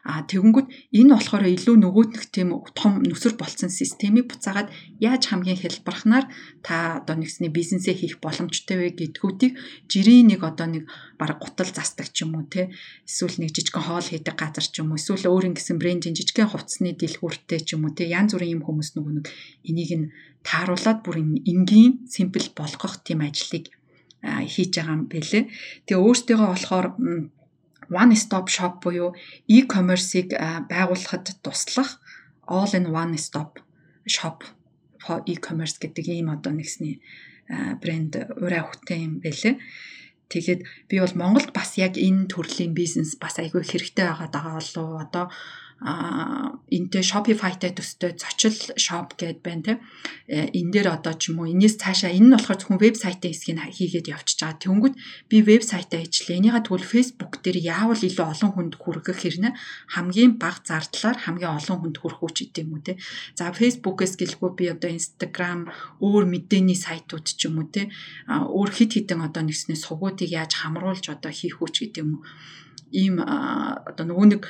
А 0.00 0.24
тэгэнгүүт 0.24 0.96
энэ 0.96 1.12
болохоор 1.12 1.44
илүү 1.44 1.76
нөгөөднөх 1.76 2.24
тийм 2.32 2.56
том 2.72 3.04
нүсэр 3.04 3.36
болцсон 3.36 3.68
системийг 3.68 4.32
буцаагаад 4.32 4.72
яаж 4.96 5.22
хамгийн 5.28 5.60
хэлбархнаар 5.60 6.24
та 6.64 7.04
одоо 7.04 7.20
нэгсний 7.20 7.52
бизнесээ 7.52 7.94
хийх 8.00 8.16
боломжтой 8.24 8.76
вэ 8.80 8.88
гэдгүүдийг 8.96 9.52
жирийн 9.92 10.32
нэг 10.32 10.40
одоо 10.40 10.72
нэг 10.72 10.84
баг 11.20 11.36
гутал 11.36 11.68
застдаг 11.68 12.08
ч 12.16 12.24
юм 12.24 12.32
уу 12.32 12.48
те 12.48 12.72
эсвэл 13.04 13.44
нэг 13.44 13.52
жижигхэн 13.52 13.84
хоол 13.84 14.06
хийдэг 14.08 14.36
газар 14.40 14.64
ч 14.64 14.80
юм 14.80 14.96
уу 14.96 15.00
эсвэл 15.00 15.28
өөр 15.28 15.52
ингэсэн 15.52 15.76
брендийн 15.76 16.16
жижигхэн 16.16 16.48
хувцсны 16.48 16.96
дэлгүүртэй 16.96 17.60
ч 17.60 17.76
юм 17.76 17.84
уу 17.84 17.92
те 17.92 18.08
янз 18.08 18.32
бүрийн 18.32 18.56
юм 18.56 18.64
хүмүүс 18.64 18.96
нөгөө 18.96 19.12
нэг 19.20 19.26
энийг 19.68 19.92
нь 20.00 20.10
тааруулаад 20.48 21.04
бүр 21.04 21.20
энгийн 21.20 22.08
симпл 22.08 22.48
болгох 22.56 23.04
тийм 23.04 23.20
ажлыг 23.20 23.68
хийж 24.20 24.70
байгаа 24.76 24.96
юм 24.96 25.04
бэлээ. 25.08 25.44
Тэгээ 25.88 26.04
өөртөөгөө 26.04 26.48
болохоор 26.52 26.86
one 27.90 28.14
stop 28.14 28.46
shop 28.48 28.80
буюу 28.82 29.14
e-commerce-ыг 29.46 30.34
байгуулахад 30.70 31.26
туслах 31.42 32.00
all 32.46 32.70
in 32.74 32.86
one 32.90 33.18
stop 33.18 33.58
shop 34.06 34.46
for 35.02 35.22
e-commerce 35.26 35.76
гэдэг 35.82 36.06
ийм 36.08 36.30
одоо 36.30 36.54
нэгсний 36.54 37.02
брэнд 37.50 38.38
ураа 38.38 38.70
хөтэн 38.70 38.98
юм 39.06 39.14
байлээ. 39.18 39.58
Тэгээд 40.30 40.60
би 40.86 40.96
бол 41.02 41.14
Монголд 41.18 41.50
бас 41.50 41.74
яг 41.74 41.98
энэ 41.98 42.30
төрлийн 42.30 42.70
бизнес 42.70 43.18
бас 43.18 43.42
айгүй 43.42 43.66
хэрэгтэй 43.66 44.06
байгаа 44.06 44.30
даа 44.30 44.50
болов 44.62 44.88
одоо 45.02 45.24
а 45.80 46.60
энтэй 46.68 47.00
Shopify-тай 47.00 47.72
төстэй 47.72 48.12
зочил 48.12 48.52
shop 48.76 49.16
гэд 49.16 49.40
байна 49.40 49.62
те. 49.64 49.72
Э, 50.28 50.52
энэ 50.52 50.76
дээр 50.76 50.88
одоо 51.00 51.16
ч 51.16 51.32
юм 51.32 51.40
уу 51.40 51.48
энэс 51.48 51.80
цаашаа 51.80 52.12
энэ 52.12 52.28
нь 52.28 52.34
болохоор 52.36 52.60
зөвхөн 52.60 52.84
вебсайтын 52.84 53.32
хэсгийг 53.32 53.58
хийгээд 53.64 54.12
явчихж 54.12 54.40
байгаа. 54.44 54.60
Тэнгүүд 54.60 54.94
би 55.32 55.36
вебсайтаа 55.40 56.04
ижлээ. 56.04 56.36
Энийга 56.36 56.60
тэгвэл 56.60 56.84
Facebook 56.84 57.40
дээр 57.40 57.58
яавал 57.64 57.96
илүү 57.96 58.26
олон 58.28 58.50
хүнд 58.52 58.74
хүргэх 58.76 59.18
хэрнэ 59.24 59.56
хамгийн 59.88 60.36
бага 60.36 60.60
зардлаар 60.68 61.16
хамгийн 61.16 61.56
олон 61.56 61.78
хүнд 61.80 61.96
хүрэх 61.96 62.20
үуч 62.28 62.36
гэдэг 62.44 62.60
юм 62.60 62.76
уу 62.76 62.84
те. 62.84 63.00
За 63.32 63.48
Facebook-ээс 63.48 64.20
гэлгүй 64.20 64.50
би 64.52 64.64
одоо 64.68 64.92
Instagram 64.92 65.72
өөр 66.04 66.28
мэдээний 66.28 66.76
сайтууд 66.76 67.24
ч 67.24 67.48
юм 67.48 67.64
уу 67.64 67.72
те. 67.72 67.88
өөр 68.28 68.68
хит 68.68 69.00
хитэн 69.00 69.24
одоо 69.24 69.48
нэгснээ 69.48 69.80
сугуудыг 69.80 70.28
яаж 70.28 70.60
хамруулж 70.60 71.08
одоо 71.08 71.32
хийх 71.32 71.64
үуч 71.64 71.88
гэдэг 71.88 72.04
юм 72.04 72.20
уу 72.20 72.24
ийм 72.92 73.22
одоо 73.22 74.04
нөгөө 74.06 74.26
нэг 74.34 74.42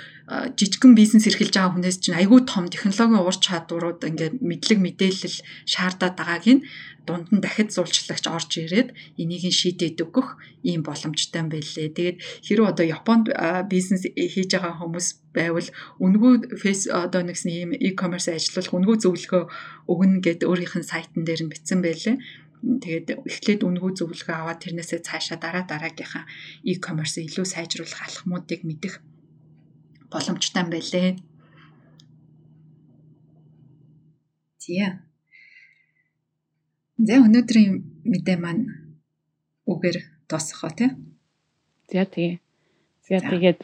жижигхэн 0.59 0.95
бизнес 0.95 1.27
эрхэлж 1.27 1.55
байгаа 1.55 1.75
хүнээс 1.75 1.99
чинь 2.01 2.19
айгүй 2.19 2.47
том 2.47 2.71
технологийн 2.71 3.27
ур 3.27 3.37
чадварууд 3.37 4.01
ингээд 4.07 4.35
мэдлэг 4.41 4.79
мэдээлэл 4.79 5.37
шаардаад 5.67 6.15
байгааг 6.17 6.47
нь 6.47 6.65
дунд 7.07 7.29
нь 7.35 7.43
дахид 7.43 7.75
зуулчлагч 7.75 8.25
орж 8.31 8.51
ирээд 8.63 8.95
энийг 9.21 9.45
нь 9.51 9.59
шийдээд 9.61 9.99
өгөх 10.05 10.39
ийм 10.63 10.87
боломжтой 10.87 11.41
юм 11.43 11.49
байлээ. 11.51 11.89
Тэгээд 11.91 12.19
хэрвээ 12.47 12.71
одоо 12.71 12.87
Японд 12.87 13.27
бизнес 13.73 14.07
хийж 14.07 14.51
байгаа 14.55 14.79
хүмүүс 14.79 15.07
байвал 15.35 15.69
үнгүү 16.05 16.33
фейс 16.63 16.87
одоо 16.87 17.23
нэгсэн 17.27 17.51
ийм 17.51 17.71
e-commerce 17.75 18.31
ажиллах 18.31 18.71
үнгүү 18.75 18.97
зөвлөгөө 19.03 19.43
өгнө 19.91 20.23
гэд 20.27 20.41
өөрийнх 20.47 20.77
нь 20.79 20.91
сайтн 20.91 21.23
дээр 21.27 21.47
нь 21.47 21.53
бичсэн 21.53 21.81
байлээ 21.83 22.17
тэгээд 22.61 23.25
эхлээд 23.25 23.65
үнгүү 23.65 23.91
зөвлөгөө 23.97 24.37
аваад 24.37 24.61
тэрнээсээ 24.61 25.01
цаашаа 25.01 25.39
дараа 25.41 25.65
дараагийнхаа 25.65 26.29
e-commerce 26.69 27.25
илүү 27.25 27.47
сайжруулах 27.49 28.05
алхмуудыг 28.05 28.61
мэдэх 28.69 29.01
боломжтой 30.13 30.61
юм 30.61 30.69
байлээ. 30.69 31.17
Зя. 34.61 35.01
За 37.01 37.15
өнөөдрийн 37.25 38.05
мэдээ 38.05 38.37
маань 38.37 38.69
үгээр 39.65 40.29
дуусгах 40.29 40.77
тий. 40.77 40.91
За 41.89 42.05
тэгээ. 42.05 42.37
За 43.09 43.25
тэгээд 43.25 43.59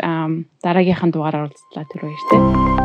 дараагийнхаа 0.65 1.11
дугаараар 1.13 1.53
уулзлаа 1.53 1.85
түр 1.85 2.03
баяр 2.09 2.25
тий. 2.33 2.76